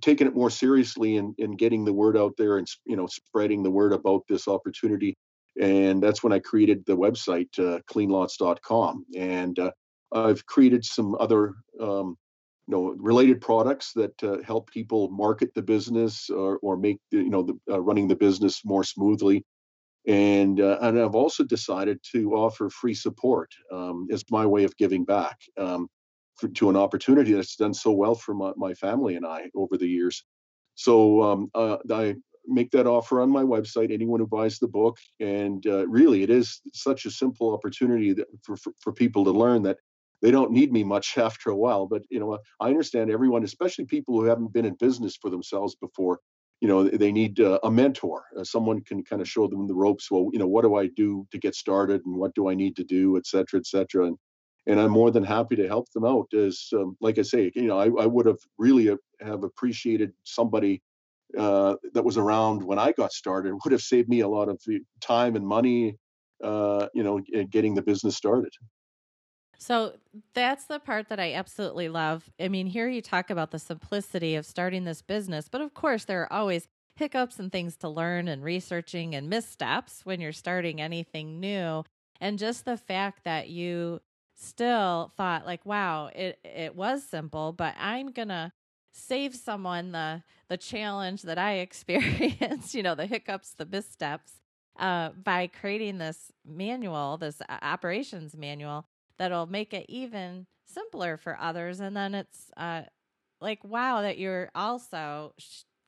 taking 0.00 0.26
it 0.26 0.34
more 0.34 0.50
seriously 0.50 1.16
and, 1.16 1.58
getting 1.58 1.84
the 1.84 1.92
word 1.92 2.16
out 2.16 2.34
there 2.36 2.58
and 2.58 2.66
you 2.86 2.96
know 2.96 3.06
spreading 3.06 3.62
the 3.62 3.70
word 3.70 3.92
about 3.92 4.22
this 4.28 4.48
opportunity. 4.48 5.16
And 5.60 6.02
that's 6.02 6.22
when 6.22 6.32
i 6.32 6.38
created 6.38 6.84
the 6.86 6.96
website 6.96 7.48
uh, 7.58 7.80
cleanlots.com 7.90 9.04
and 9.16 9.58
uh, 9.58 9.70
i've 10.12 10.44
created 10.46 10.84
some 10.84 11.16
other 11.18 11.54
um, 11.80 12.16
you 12.68 12.74
know 12.74 12.94
related 12.98 13.40
products 13.40 13.92
that 13.94 14.22
uh, 14.22 14.38
help 14.42 14.70
people 14.70 15.10
market 15.10 15.50
the 15.54 15.62
business 15.62 16.30
or, 16.30 16.58
or 16.62 16.76
make 16.76 16.98
you 17.10 17.30
know 17.30 17.42
the, 17.42 17.58
uh, 17.72 17.80
running 17.80 18.06
the 18.08 18.16
business 18.16 18.62
more 18.64 18.84
smoothly. 18.84 19.44
And 20.06 20.60
uh, 20.60 20.78
and 20.80 21.00
i've 21.00 21.14
also 21.14 21.44
decided 21.44 21.98
to 22.12 22.34
offer 22.34 22.70
free 22.70 22.94
support 22.94 23.50
um, 23.72 24.06
as 24.12 24.22
my 24.30 24.46
way 24.46 24.64
of 24.64 24.76
giving 24.76 25.04
back. 25.04 25.38
Um, 25.56 25.88
for, 26.38 26.48
to 26.48 26.70
an 26.70 26.76
opportunity 26.76 27.32
that's 27.32 27.56
done 27.56 27.74
so 27.74 27.92
well 27.92 28.14
for 28.14 28.34
my, 28.34 28.52
my 28.56 28.74
family 28.74 29.16
and 29.16 29.26
I 29.26 29.50
over 29.54 29.76
the 29.76 29.88
years. 29.88 30.24
So 30.74 31.22
um, 31.22 31.50
uh, 31.54 31.78
I 31.92 32.14
make 32.46 32.70
that 32.70 32.86
offer 32.86 33.20
on 33.20 33.30
my 33.30 33.42
website. 33.42 33.92
Anyone 33.92 34.20
who 34.20 34.26
buys 34.26 34.58
the 34.58 34.68
book, 34.68 34.96
and 35.20 35.66
uh, 35.66 35.86
really, 35.86 36.22
it 36.22 36.30
is 36.30 36.60
such 36.72 37.04
a 37.04 37.10
simple 37.10 37.52
opportunity 37.52 38.12
that, 38.14 38.26
for, 38.42 38.56
for, 38.56 38.72
for 38.80 38.92
people 38.92 39.24
to 39.24 39.30
learn 39.30 39.62
that 39.64 39.78
they 40.22 40.30
don't 40.30 40.50
need 40.50 40.72
me 40.72 40.82
much 40.84 41.18
after 41.18 41.50
a 41.50 41.56
while. 41.56 41.86
But 41.86 42.02
you 42.10 42.20
know, 42.20 42.38
I 42.60 42.68
understand 42.68 43.10
everyone, 43.10 43.44
especially 43.44 43.84
people 43.84 44.14
who 44.14 44.24
haven't 44.24 44.52
been 44.52 44.64
in 44.64 44.74
business 44.74 45.16
for 45.16 45.30
themselves 45.30 45.74
before. 45.76 46.20
You 46.60 46.66
know, 46.66 46.88
they 46.88 47.12
need 47.12 47.38
uh, 47.38 47.60
a 47.62 47.70
mentor. 47.70 48.24
Uh, 48.36 48.42
someone 48.42 48.80
can 48.80 49.04
kind 49.04 49.22
of 49.22 49.28
show 49.28 49.46
them 49.46 49.68
the 49.68 49.74
ropes. 49.74 50.10
Well, 50.10 50.28
you 50.32 50.40
know, 50.40 50.48
what 50.48 50.62
do 50.62 50.74
I 50.74 50.88
do 50.88 51.24
to 51.30 51.38
get 51.38 51.54
started, 51.54 52.02
and 52.04 52.16
what 52.16 52.34
do 52.34 52.48
I 52.48 52.54
need 52.54 52.74
to 52.76 52.84
do, 52.84 53.16
et 53.16 53.26
cetera, 53.26 53.60
et 53.60 53.66
cetera. 53.66 54.06
And 54.06 54.18
and 54.68 54.78
I'm 54.78 54.90
more 54.90 55.10
than 55.10 55.24
happy 55.24 55.56
to 55.56 55.66
help 55.66 55.90
them 55.92 56.04
out. 56.04 56.32
As 56.34 56.68
um, 56.74 56.96
like 57.00 57.18
I 57.18 57.22
say, 57.22 57.50
you 57.54 57.62
know, 57.62 57.78
I, 57.78 57.86
I 57.86 58.06
would 58.06 58.26
have 58.26 58.38
really 58.58 58.94
have 59.20 59.42
appreciated 59.42 60.12
somebody 60.24 60.82
uh, 61.36 61.74
that 61.94 62.04
was 62.04 62.18
around 62.18 62.62
when 62.62 62.78
I 62.78 62.92
got 62.92 63.12
started. 63.12 63.54
Would 63.64 63.72
have 63.72 63.82
saved 63.82 64.08
me 64.08 64.20
a 64.20 64.28
lot 64.28 64.48
of 64.48 64.62
time 65.00 65.36
and 65.36 65.46
money, 65.46 65.96
uh, 66.44 66.86
you 66.94 67.02
know, 67.02 67.20
getting 67.50 67.74
the 67.74 67.82
business 67.82 68.16
started. 68.16 68.52
So 69.58 69.94
that's 70.34 70.66
the 70.66 70.78
part 70.78 71.08
that 71.08 71.18
I 71.18 71.32
absolutely 71.32 71.88
love. 71.88 72.30
I 72.38 72.48
mean, 72.48 72.66
here 72.66 72.88
you 72.88 73.02
talk 73.02 73.30
about 73.30 73.50
the 73.50 73.58
simplicity 73.58 74.36
of 74.36 74.46
starting 74.46 74.84
this 74.84 75.02
business, 75.02 75.48
but 75.48 75.60
of 75.60 75.74
course, 75.74 76.04
there 76.04 76.22
are 76.22 76.32
always 76.32 76.68
hiccups 76.94 77.38
and 77.38 77.50
things 77.50 77.76
to 77.78 77.88
learn 77.88 78.28
and 78.28 78.44
researching 78.44 79.14
and 79.14 79.28
missteps 79.28 80.02
when 80.04 80.20
you're 80.20 80.32
starting 80.32 80.80
anything 80.80 81.40
new. 81.40 81.84
And 82.20 82.38
just 82.38 82.64
the 82.64 82.76
fact 82.76 83.24
that 83.24 83.48
you 83.48 84.00
still 84.38 85.12
thought 85.16 85.44
like, 85.46 85.66
wow, 85.66 86.10
it 86.14 86.38
it 86.44 86.74
was 86.74 87.02
simple, 87.04 87.52
but 87.52 87.74
I'm 87.78 88.12
gonna 88.12 88.52
save 88.92 89.34
someone 89.34 89.92
the 89.92 90.22
the 90.48 90.56
challenge 90.56 91.22
that 91.22 91.38
I 91.38 91.54
experienced, 91.58 92.74
you 92.74 92.82
know, 92.82 92.94
the 92.94 93.06
hiccups, 93.06 93.54
the 93.54 93.66
missteps, 93.66 94.40
uh, 94.78 95.10
by 95.10 95.48
creating 95.48 95.98
this 95.98 96.32
manual, 96.46 97.16
this 97.18 97.42
operations 97.62 98.36
manual 98.36 98.86
that'll 99.18 99.46
make 99.46 99.74
it 99.74 99.86
even 99.88 100.46
simpler 100.64 101.16
for 101.16 101.38
others. 101.40 101.80
And 101.80 101.96
then 101.96 102.14
it's 102.14 102.50
uh, 102.56 102.82
like, 103.40 103.62
wow, 103.64 104.02
that 104.02 104.18
you're 104.18 104.50
also 104.54 105.34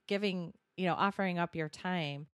giving, 0.09 0.53
you 0.77 0.87
know, 0.87 0.95
offering 0.95 1.39
up 1.39 1.55
your 1.55 1.69
time 1.69 2.27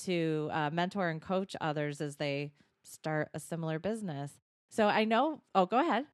to 0.00 0.48
uh, 0.52 0.70
mentor 0.72 1.10
and 1.10 1.20
coach 1.20 1.54
others 1.60 2.00
as 2.00 2.16
they 2.16 2.52
start 2.82 3.28
a 3.34 3.40
similar 3.40 3.78
business. 3.78 4.32
So 4.70 4.86
I 4.86 5.04
know. 5.04 5.42
Oh, 5.54 5.66
go 5.66 5.78
ahead. 5.80 6.06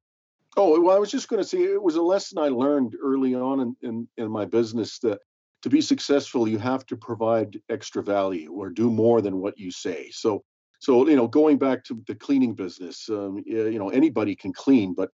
Oh 0.57 0.79
well, 0.81 0.95
I 0.95 0.99
was 0.99 1.11
just 1.11 1.27
going 1.27 1.41
to 1.41 1.47
say 1.47 1.59
it 1.59 1.81
was 1.81 1.95
a 1.95 2.01
lesson 2.01 2.37
I 2.37 2.47
learned 2.47 2.95
early 3.01 3.35
on 3.35 3.59
in, 3.59 3.75
in 3.81 4.07
in 4.17 4.31
my 4.31 4.45
business 4.45 4.99
that 4.99 5.19
to 5.63 5.69
be 5.69 5.81
successful 5.81 6.47
you 6.47 6.57
have 6.59 6.85
to 6.85 6.95
provide 6.95 7.59
extra 7.69 8.03
value 8.03 8.51
or 8.51 8.69
do 8.69 8.89
more 8.89 9.21
than 9.21 9.39
what 9.39 9.57
you 9.57 9.71
say. 9.71 10.09
So 10.11 10.43
so 10.79 11.07
you 11.09 11.15
know 11.15 11.27
going 11.27 11.57
back 11.57 11.83
to 11.85 12.01
the 12.07 12.15
cleaning 12.15 12.53
business, 12.55 13.09
um, 13.09 13.43
you 13.45 13.79
know 13.79 13.89
anybody 13.89 14.35
can 14.35 14.53
clean, 14.53 14.93
but 14.93 15.09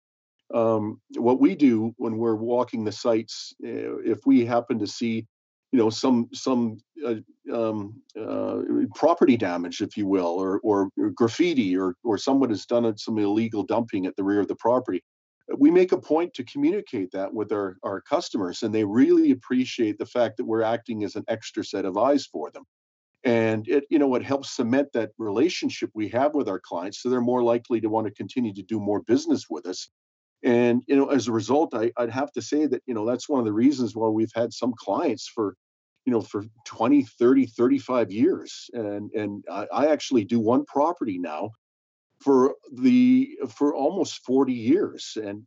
um, 0.54 1.00
what 1.16 1.40
we 1.40 1.56
do 1.56 1.94
when 1.98 2.18
we're 2.18 2.36
walking 2.36 2.84
the 2.84 2.92
sites, 2.92 3.54
eh, 3.64 3.92
if 4.04 4.26
we 4.26 4.46
happen 4.46 4.80
to 4.80 4.88
see, 4.88 5.28
you 5.72 5.78
know, 5.78 5.90
some 5.90 6.30
some 6.34 6.80
uh, 7.06 7.16
um, 7.54 8.02
uh, 8.20 8.62
property 8.96 9.38
damage, 9.38 9.82
if 9.82 9.96
you 9.96 10.08
will, 10.08 10.26
or, 10.26 10.60
or 10.64 10.90
graffiti, 11.16 11.78
or 11.78 11.96
or 12.04 12.18
someone 12.18 12.50
has 12.50 12.66
done 12.66 12.98
some 12.98 13.20
illegal 13.20 13.64
dumping 13.64 14.06
at 14.06 14.16
the 14.16 14.24
rear 14.24 14.40
of 14.40 14.48
the 14.48 14.56
property, 14.56 15.04
we 15.58 15.70
make 15.70 15.92
a 15.92 15.98
point 15.98 16.34
to 16.34 16.44
communicate 16.46 17.12
that 17.12 17.34
with 17.34 17.52
our 17.52 17.78
our 17.84 18.02
customers, 18.02 18.64
and 18.64 18.74
they 18.74 18.84
really 18.84 19.32
appreciate 19.32 19.98
the 20.00 20.06
fact 20.06 20.38
that 20.38 20.46
we're 20.46 20.64
acting 20.64 21.04
as 21.04 21.16
an 21.16 21.24
extra 21.28 21.64
set 21.64 21.86
of 21.86 21.98
eyes 21.98 22.26
for 22.26 22.50
them. 22.52 22.64
And 23.24 23.68
it 23.68 23.84
you 23.92 24.00
know 24.00 24.16
it 24.16 24.24
helps 24.24 24.56
cement 24.56 24.88
that 24.94 25.12
relationship 25.20 25.92
we 25.94 26.08
have 26.10 26.34
with 26.34 26.50
our 26.50 26.60
clients 26.60 27.02
so 27.02 27.10
they're 27.10 27.22
more 27.22 27.44
likely 27.44 27.82
to 27.82 27.90
want 27.90 28.08
to 28.08 28.14
continue 28.14 28.54
to 28.54 28.64
do 28.64 28.80
more 28.80 29.02
business 29.02 29.46
with 29.50 29.68
us 29.68 29.90
and 30.44 30.84
you 30.88 30.96
know 30.96 31.08
as 31.08 31.28
a 31.28 31.32
result 31.32 31.74
I, 31.74 31.92
i'd 31.98 32.12
have 32.12 32.32
to 32.34 32.42
say 32.42 32.66
that 32.66 32.82
you 32.86 32.94
know 32.94 33.06
that's 33.06 33.28
one 33.28 33.40
of 33.40 33.46
the 33.46 33.54
reasons 33.54 33.96
why 33.96 34.08
we've 34.08 34.32
had 34.34 34.54
some 34.54 34.74
clients 34.78 35.28
for 35.28 35.56
you 36.06 36.14
know 36.14 36.22
for 36.22 36.46
20 36.66 37.04
30 37.04 37.46
35 37.46 38.12
years. 38.12 38.70
And 38.74 39.12
and 39.12 39.44
i, 39.52 39.68
I 39.72 39.88
actually 39.88 40.26
do 40.26 40.40
one 40.40 40.66
property 40.66 41.20
now 41.20 41.52
for 42.22 42.56
the 42.72 43.38
for 43.50 43.76
almost 43.76 44.26
40 44.26 44.54
years. 44.54 45.18
And 45.22 45.46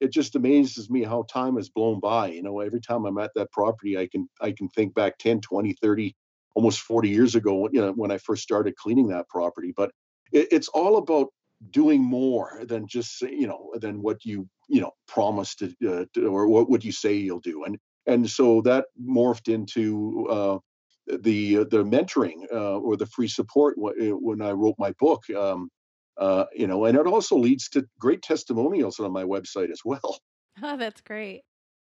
it 0.00 0.12
just 0.12 0.36
amazes 0.36 0.90
me 0.90 1.04
how 1.04 1.24
time 1.30 1.56
has 1.56 1.70
blown 1.70 2.00
by. 2.00 2.28
You 2.28 2.42
know 2.42 2.60
every 2.60 2.80
time 2.80 3.06
i'm 3.06 3.18
at 3.18 3.32
that 3.34 3.50
property 3.52 3.96
i 3.98 4.06
can 4.06 4.28
i 4.40 4.52
can 4.52 4.68
think 4.68 4.94
back 4.94 5.16
10 5.18 5.40
20 5.40 5.72
30 5.80 6.14
almost 6.54 6.80
40 6.80 7.08
years 7.08 7.34
ago 7.34 7.68
you 7.72 7.80
know 7.80 7.92
when 7.92 8.10
i 8.10 8.18
first 8.18 8.42
started 8.42 8.76
cleaning 8.76 9.08
that 9.08 9.28
property. 9.28 9.72
But 9.76 9.90
it, 10.32 10.48
it's 10.50 10.68
all 10.68 10.98
about 10.98 11.28
doing 11.70 12.02
more 12.02 12.62
than 12.64 12.86
just 12.86 13.22
you 13.22 13.46
know 13.46 13.72
than 13.74 14.02
what 14.02 14.24
you 14.24 14.48
you 14.68 14.80
know 14.80 14.92
promised 15.06 15.60
to, 15.60 15.74
uh, 15.88 16.04
to 16.14 16.26
or 16.26 16.48
what 16.48 16.68
would 16.68 16.84
you 16.84 16.92
say 16.92 17.14
you'll 17.14 17.40
do 17.40 17.64
and 17.64 17.78
and 18.06 18.28
so 18.28 18.60
that 18.62 18.86
morphed 19.00 19.52
into 19.52 20.26
uh, 20.28 20.58
the 21.06 21.56
the 21.64 21.84
mentoring 21.84 22.44
uh, 22.52 22.78
or 22.78 22.96
the 22.96 23.06
free 23.06 23.28
support 23.28 23.76
uh, 23.78 24.16
when 24.16 24.40
I 24.42 24.52
wrote 24.52 24.76
my 24.78 24.92
book. 24.98 25.28
Um, 25.30 25.70
uh, 26.16 26.44
you 26.54 26.66
know, 26.66 26.84
and 26.84 26.96
it 26.96 27.08
also 27.08 27.36
leads 27.36 27.68
to 27.70 27.84
great 27.98 28.22
testimonials 28.22 29.00
on 29.00 29.12
my 29.12 29.24
website 29.24 29.70
as 29.70 29.80
well. 29.84 30.00
Oh, 30.62 30.76
that's 30.76 31.00
great. 31.00 31.42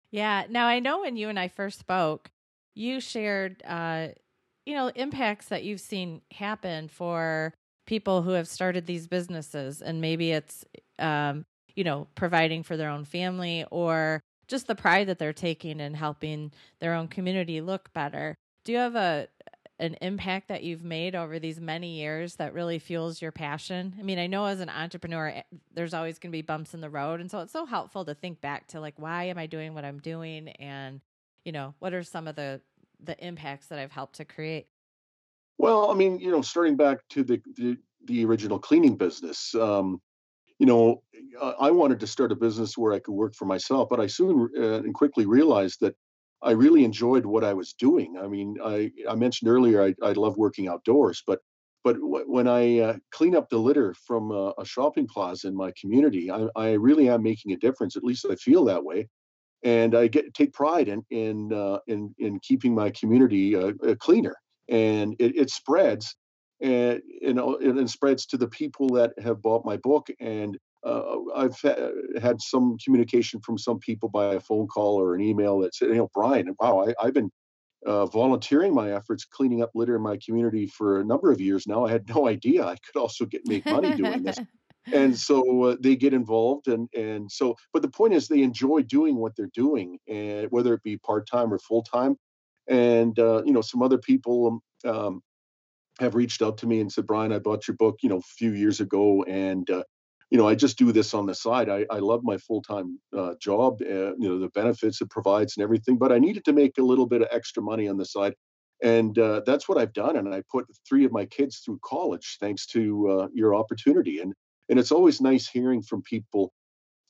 Yeah. 0.09 0.45
Now 0.49 0.65
I 0.67 0.79
know 0.79 1.01
when 1.01 1.17
you 1.17 1.29
and 1.29 1.39
I 1.39 1.49
first 1.49 1.79
spoke, 1.79 2.31
you 2.73 2.99
shared, 2.99 3.61
uh, 3.63 4.09
you 4.65 4.73
know, 4.73 4.87
impacts 4.95 5.49
that 5.49 5.63
you've 5.63 5.81
seen 5.81 6.21
happen 6.31 6.87
for 6.87 7.53
people 7.85 8.21
who 8.21 8.31
have 8.31 8.47
started 8.47 8.85
these 8.85 9.07
businesses 9.07 9.81
and 9.81 10.01
maybe 10.01 10.31
it's 10.31 10.65
um, 10.99 11.45
you 11.75 11.83
know 11.83 12.07
providing 12.15 12.63
for 12.63 12.77
their 12.77 12.89
own 12.89 13.05
family 13.05 13.65
or 13.71 14.21
just 14.47 14.67
the 14.67 14.75
pride 14.75 15.07
that 15.07 15.19
they're 15.19 15.33
taking 15.33 15.79
in 15.79 15.93
helping 15.93 16.51
their 16.79 16.93
own 16.93 17.07
community 17.07 17.61
look 17.61 17.91
better. 17.93 18.35
Do 18.63 18.71
you 18.71 18.77
have 18.77 18.95
a 18.95 19.27
an 19.77 19.97
impact 19.99 20.47
that 20.47 20.63
you've 20.63 20.85
made 20.85 21.15
over 21.15 21.37
these 21.37 21.59
many 21.59 21.99
years 21.99 22.35
that 22.35 22.53
really 22.53 22.79
fuels 22.79 23.21
your 23.21 23.31
passion? 23.31 23.95
I 23.99 24.03
mean 24.03 24.19
i 24.19 24.27
know 24.27 24.45
as 24.45 24.59
an 24.59 24.69
entrepreneur 24.69 25.27
eh, 25.27 25.41
there's 25.73 25.93
always 25.93 26.17
going 26.19 26.31
to 26.31 26.37
be 26.37 26.41
bumps 26.41 26.73
in 26.73 26.81
the 26.81 26.89
road 26.89 27.19
and 27.19 27.29
so 27.29 27.39
it's 27.39 27.53
so 27.53 27.65
helpful 27.65 28.05
to 28.05 28.13
think 28.13 28.41
back 28.41 28.67
to 28.67 28.79
like 28.79 28.95
why 28.97 29.25
am 29.25 29.37
i 29.37 29.45
doing 29.47 29.73
what 29.73 29.85
i'm 29.85 29.99
doing? 29.99 30.49
And 30.49 31.01
you 31.43 31.51
know 31.51 31.75
what 31.79 31.93
are 31.93 32.03
some 32.03 32.27
of 32.27 32.35
the 32.35 32.61
the 33.03 33.17
impacts 33.25 33.67
that 33.67 33.79
i've 33.79 33.91
helped 33.91 34.15
to 34.15 34.25
create 34.25 34.67
well, 35.57 35.91
I 35.91 35.93
mean, 35.93 36.19
you 36.19 36.31
know, 36.31 36.41
starting 36.41 36.75
back 36.75 36.99
to 37.11 37.23
the 37.23 37.41
the, 37.55 37.77
the 38.05 38.25
original 38.25 38.59
cleaning 38.59 38.97
business, 38.97 39.55
um, 39.55 40.01
you 40.59 40.65
know, 40.65 41.01
I 41.59 41.71
wanted 41.71 41.99
to 41.99 42.07
start 42.07 42.31
a 42.31 42.35
business 42.35 42.77
where 42.77 42.93
I 42.93 42.99
could 42.99 43.13
work 43.13 43.35
for 43.35 43.45
myself, 43.45 43.89
but 43.89 43.99
I 43.99 44.07
soon 44.07 44.49
uh, 44.57 44.83
and 44.83 44.93
quickly 44.93 45.25
realized 45.25 45.79
that 45.81 45.95
I 46.41 46.51
really 46.51 46.83
enjoyed 46.83 47.25
what 47.25 47.43
I 47.43 47.53
was 47.53 47.73
doing. 47.73 48.17
I 48.21 48.27
mean, 48.27 48.57
I 48.63 48.91
I 49.09 49.15
mentioned 49.15 49.49
earlier 49.49 49.83
I 49.83 49.95
I 50.01 50.13
love 50.13 50.37
working 50.37 50.67
outdoors, 50.67 51.23
but 51.25 51.39
but 51.83 51.97
when 51.99 52.47
I 52.47 52.79
uh, 52.79 52.97
clean 53.11 53.35
up 53.35 53.49
the 53.49 53.59
litter 53.59 53.93
from 54.07 54.31
a, 54.31 54.53
a 54.57 54.65
shopping 54.65 55.07
plaza 55.07 55.47
in 55.47 55.55
my 55.55 55.71
community, 55.79 56.31
I, 56.31 56.47
I 56.55 56.71
really 56.71 57.09
am 57.09 57.21
making 57.21 57.51
a 57.51 57.57
difference. 57.57 57.95
At 57.95 58.03
least 58.03 58.25
I 58.29 58.35
feel 58.35 58.65
that 58.65 58.83
way 58.83 59.07
and 59.63 59.95
I 59.95 60.07
get 60.07 60.33
take 60.33 60.53
pride 60.53 60.87
in 60.87 61.03
in 61.09 61.51
uh, 61.51 61.79
in 61.87 62.13
in 62.19 62.39
keeping 62.39 62.73
my 62.73 62.91
community 62.91 63.55
uh, 63.55 63.71
uh 63.85 63.95
cleaner 63.95 64.35
and 64.69 65.15
it, 65.19 65.35
it 65.35 65.49
spreads 65.49 66.15
and 66.61 67.01
you 67.21 67.33
know 67.33 67.55
it, 67.55 67.77
it, 67.77 67.89
spreads 67.89 68.25
to 68.25 68.37
the 68.37 68.47
people 68.47 68.89
that 68.89 69.11
have 69.21 69.41
bought 69.41 69.65
my 69.65 69.77
book 69.77 70.07
and 70.19 70.57
uh, 70.85 71.17
I've 71.35 71.59
ha- 71.61 71.89
had 72.21 72.39
some 72.39 72.77
communication 72.83 73.41
from 73.41 73.57
some 73.57 73.79
people 73.79 74.07
by 74.07 74.35
a 74.35 74.39
phone 74.39 74.67
call 74.67 75.01
or 75.01 75.15
an 75.15 75.21
email 75.21 75.59
that 75.61 75.73
said, 75.73 75.87
you 75.89 75.95
know, 75.95 76.11
Brian, 76.13 76.55
wow, 76.59 76.85
I, 76.99 77.05
have 77.05 77.13
been 77.13 77.31
uh, 77.85 78.05
volunteering 78.05 78.73
my 78.73 78.91
efforts 78.91 79.25
cleaning 79.25 79.63
up 79.63 79.71
litter 79.73 79.95
in 79.95 80.03
my 80.03 80.19
community 80.23 80.67
for 80.67 80.99
a 80.99 81.03
number 81.03 81.31
of 81.31 81.41
years 81.41 81.65
now. 81.67 81.85
I 81.85 81.91
had 81.91 82.07
no 82.07 82.27
idea 82.27 82.65
I 82.65 82.75
could 82.85 82.99
also 82.99 83.25
get 83.25 83.41
make 83.47 83.65
money 83.65 83.95
doing 83.95 84.23
this. 84.23 84.37
and 84.93 85.17
so 85.17 85.63
uh, 85.63 85.75
they 85.79 85.95
get 85.95 86.13
involved 86.13 86.67
and 86.67 86.87
and 86.95 87.31
so 87.31 87.55
but 87.73 87.81
the 87.81 87.89
point 87.89 88.13
is 88.13 88.27
they 88.27 88.43
enjoy 88.43 88.81
doing 88.83 89.15
what 89.15 89.35
they're 89.35 89.49
doing 89.53 89.97
and 90.07 90.47
whether 90.51 90.75
it 90.75 90.83
be 90.83 90.97
part-time 90.97 91.51
or 91.51 91.57
full-time 91.57 92.15
and 92.67 93.17
uh, 93.19 93.41
you 93.45 93.53
know 93.53 93.61
some 93.61 93.81
other 93.81 93.97
people 93.97 94.61
um, 94.85 94.95
um, 94.95 95.21
have 95.99 96.15
reached 96.15 96.41
out 96.41 96.57
to 96.57 96.67
me 96.67 96.79
and 96.79 96.91
said 96.91 97.07
brian 97.07 97.31
i 97.31 97.39
bought 97.39 97.67
your 97.67 97.77
book 97.77 97.97
you 98.01 98.09
know 98.09 98.17
a 98.17 98.33
few 98.37 98.51
years 98.51 98.79
ago 98.79 99.23
and 99.23 99.69
uh, 99.69 99.83
you 100.29 100.37
know 100.37 100.47
i 100.47 100.55
just 100.55 100.77
do 100.77 100.91
this 100.91 101.13
on 101.13 101.25
the 101.25 101.35
side. 101.35 101.69
I, 101.69 101.85
I 101.89 101.99
love 101.99 102.21
my 102.23 102.37
full-time 102.37 102.99
uh, 103.17 103.33
job 103.41 103.81
uh, 103.81 104.15
you 104.15 104.27
know 104.27 104.39
the 104.39 104.49
benefits 104.49 105.01
it 105.01 105.09
provides 105.09 105.55
and 105.55 105.63
everything 105.63 105.97
but 105.97 106.11
i 106.11 106.19
needed 106.19 106.45
to 106.45 106.53
make 106.53 106.77
a 106.77 106.83
little 106.83 107.05
bit 107.07 107.21
of 107.21 107.27
extra 107.31 107.61
money 107.61 107.87
on 107.87 107.97
the 107.97 108.05
side. 108.05 108.33
And 108.83 109.17
uh, 109.17 109.41
that's 109.45 109.69
what 109.69 109.77
i've 109.77 109.93
done 109.93 110.17
and 110.17 110.33
i 110.33 110.41
put 110.51 110.65
three 110.87 111.05
of 111.05 111.11
my 111.11 111.25
kids 111.25 111.59
through 111.59 111.79
college 111.83 112.37
thanks 112.41 112.65
to 112.67 113.07
uh, 113.09 113.27
your 113.33 113.55
opportunity 113.55 114.19
and 114.19 114.33
and 114.67 114.79
it's 114.79 114.91
always 114.91 115.21
nice 115.21 115.47
hearing 115.47 115.81
from 115.81 116.01
people 116.01 116.51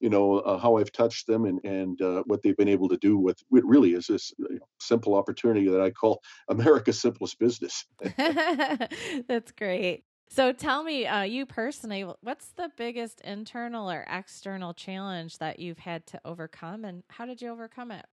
you 0.05 0.11
know 0.11 0.37
uh, 0.37 0.59
how 0.59 0.77
I've 0.77 0.91
touched 0.91 1.25
them 1.25 1.45
and 1.45 1.59
and 1.65 1.99
uh, 1.99 2.21
what 2.27 2.43
they've 2.43 2.55
been 2.55 2.67
able 2.67 2.87
to 2.89 2.97
do 2.97 3.17
with 3.17 3.39
it 3.51 3.65
really 3.65 3.93
is 3.93 4.05
this 4.05 4.31
simple 4.79 5.15
opportunity 5.15 5.67
that 5.67 5.81
I 5.81 5.89
call 5.89 6.21
America's 6.47 7.01
simplest 7.01 7.39
business. 7.39 7.85
That's 9.27 9.51
great. 9.57 10.03
So 10.29 10.51
tell 10.51 10.83
me, 10.83 11.07
uh, 11.07 11.23
you 11.23 11.47
personally, 11.47 12.05
what's 12.21 12.49
the 12.49 12.69
biggest 12.77 13.21
internal 13.21 13.89
or 13.89 14.05
external 14.07 14.75
challenge 14.75 15.39
that 15.39 15.57
you've 15.59 15.79
had 15.79 16.05
to 16.07 16.21
overcome, 16.23 16.85
and 16.85 17.01
how 17.09 17.25
did 17.25 17.41
you 17.41 17.49
overcome 17.49 17.89
it? 17.89 18.05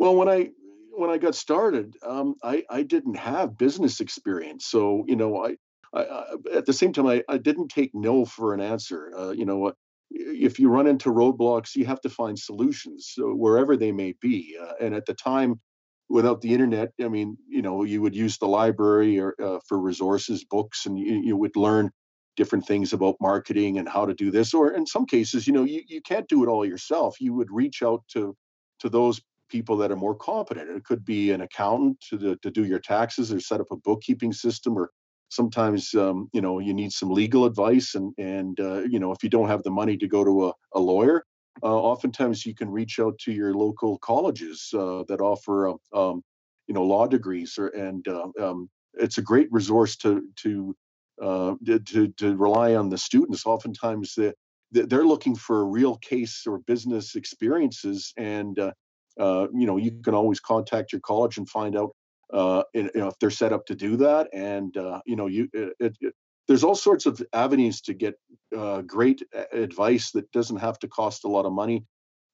Well, 0.00 0.16
when 0.16 0.28
I 0.28 0.50
when 0.90 1.10
I 1.10 1.18
got 1.18 1.36
started, 1.36 1.96
um, 2.02 2.34
I 2.42 2.64
I 2.68 2.82
didn't 2.82 3.18
have 3.18 3.56
business 3.56 4.00
experience, 4.00 4.66
so 4.66 5.04
you 5.06 5.14
know 5.14 5.44
I 5.44 5.56
I, 5.92 6.02
I, 6.02 6.24
at 6.54 6.66
the 6.66 6.72
same 6.72 6.92
time, 6.92 7.06
I, 7.06 7.22
I 7.28 7.38
didn't 7.38 7.68
take 7.68 7.94
no 7.94 8.24
for 8.24 8.54
an 8.54 8.60
answer. 8.60 9.12
Uh, 9.16 9.30
you 9.30 9.44
know, 9.44 9.72
if 10.14 10.58
you 10.58 10.68
run 10.68 10.86
into 10.86 11.10
roadblocks, 11.10 11.74
you 11.74 11.86
have 11.86 12.00
to 12.02 12.10
find 12.10 12.38
solutions 12.38 13.14
wherever 13.18 13.76
they 13.76 13.92
may 13.92 14.14
be. 14.20 14.56
Uh, 14.60 14.72
and 14.80 14.94
at 14.94 15.06
the 15.06 15.14
time, 15.14 15.60
without 16.08 16.40
the 16.40 16.52
internet, 16.52 16.90
I 17.00 17.08
mean, 17.08 17.36
you 17.48 17.62
know, 17.62 17.84
you 17.84 18.02
would 18.02 18.14
use 18.14 18.38
the 18.38 18.46
library 18.46 19.18
or 19.18 19.34
uh, 19.42 19.58
for 19.68 19.78
resources, 19.78 20.44
books, 20.44 20.86
and 20.86 20.98
you, 20.98 21.22
you 21.22 21.36
would 21.36 21.56
learn 21.56 21.90
different 22.36 22.66
things 22.66 22.92
about 22.92 23.16
marketing 23.20 23.78
and 23.78 23.88
how 23.88 24.06
to 24.06 24.14
do 24.14 24.30
this. 24.30 24.54
Or 24.54 24.72
in 24.72 24.86
some 24.86 25.06
cases, 25.06 25.46
you 25.46 25.52
know, 25.52 25.64
you, 25.64 25.82
you 25.86 26.00
can't 26.02 26.28
do 26.28 26.42
it 26.42 26.48
all 26.48 26.64
yourself. 26.64 27.20
You 27.20 27.34
would 27.34 27.50
reach 27.50 27.82
out 27.82 28.02
to 28.12 28.36
to 28.80 28.88
those 28.88 29.20
people 29.48 29.76
that 29.76 29.92
are 29.92 29.96
more 29.96 30.14
competent. 30.14 30.70
It 30.70 30.84
could 30.84 31.04
be 31.04 31.30
an 31.30 31.42
accountant 31.42 32.00
to, 32.08 32.36
to 32.36 32.50
do 32.50 32.64
your 32.64 32.80
taxes 32.80 33.32
or 33.32 33.38
set 33.38 33.60
up 33.60 33.66
a 33.70 33.76
bookkeeping 33.76 34.32
system 34.32 34.76
or 34.76 34.90
sometimes 35.32 35.94
um, 35.94 36.28
you 36.32 36.40
know 36.40 36.58
you 36.58 36.74
need 36.74 36.92
some 36.92 37.10
legal 37.10 37.44
advice 37.46 37.94
and 37.94 38.12
and 38.18 38.60
uh, 38.60 38.80
you 38.82 38.98
know 38.98 39.12
if 39.12 39.22
you 39.22 39.30
don't 39.30 39.48
have 39.48 39.62
the 39.62 39.70
money 39.70 39.96
to 39.96 40.06
go 40.06 40.22
to 40.22 40.48
a, 40.48 40.52
a 40.74 40.80
lawyer 40.80 41.24
uh, 41.62 41.80
oftentimes 41.92 42.44
you 42.44 42.54
can 42.54 42.70
reach 42.70 42.98
out 43.00 43.18
to 43.18 43.32
your 43.32 43.54
local 43.54 43.98
colleges 43.98 44.70
uh, 44.74 45.02
that 45.08 45.20
offer 45.20 45.68
um, 45.68 45.78
um 45.94 46.22
you 46.68 46.74
know 46.74 46.84
law 46.84 47.06
degrees 47.06 47.56
or, 47.58 47.68
and 47.68 48.06
uh, 48.08 48.28
um, 48.40 48.68
it's 48.94 49.18
a 49.18 49.22
great 49.22 49.48
resource 49.50 49.96
to 49.96 50.22
to 50.36 50.76
uh, 51.22 51.54
to 51.86 52.08
to 52.08 52.36
rely 52.36 52.74
on 52.74 52.88
the 52.88 52.98
students. 52.98 53.46
Oftentimes 53.46 54.14
they, 54.14 54.32
they're 54.70 55.06
looking 55.06 55.36
for 55.36 55.66
real 55.66 55.96
case 55.98 56.44
or 56.46 56.58
business 56.58 57.14
experiences 57.14 58.12
and 58.16 58.58
uh, 58.58 59.46
you 59.54 59.66
know 59.66 59.76
you 59.76 59.92
can 60.04 60.14
always 60.14 60.40
contact 60.40 60.92
your 60.92 61.00
college 61.00 61.38
and 61.38 61.48
find 61.48 61.76
out 61.76 61.90
uh, 62.32 62.62
you 62.74 62.90
know, 62.94 63.08
if 63.08 63.18
they're 63.18 63.30
set 63.30 63.52
up 63.52 63.66
to 63.66 63.74
do 63.74 63.96
that. 63.98 64.28
And 64.32 64.76
uh, 64.76 65.00
you 65.06 65.16
know, 65.16 65.26
you 65.26 65.48
it, 65.52 65.96
it, 66.00 66.14
there's 66.48 66.64
all 66.64 66.74
sorts 66.74 67.06
of 67.06 67.22
avenues 67.32 67.80
to 67.82 67.94
get 67.94 68.14
uh, 68.56 68.82
great 68.82 69.22
advice 69.52 70.10
that 70.12 70.30
doesn't 70.32 70.58
have 70.58 70.78
to 70.80 70.88
cost 70.88 71.24
a 71.24 71.28
lot 71.28 71.46
of 71.46 71.52
money 71.52 71.84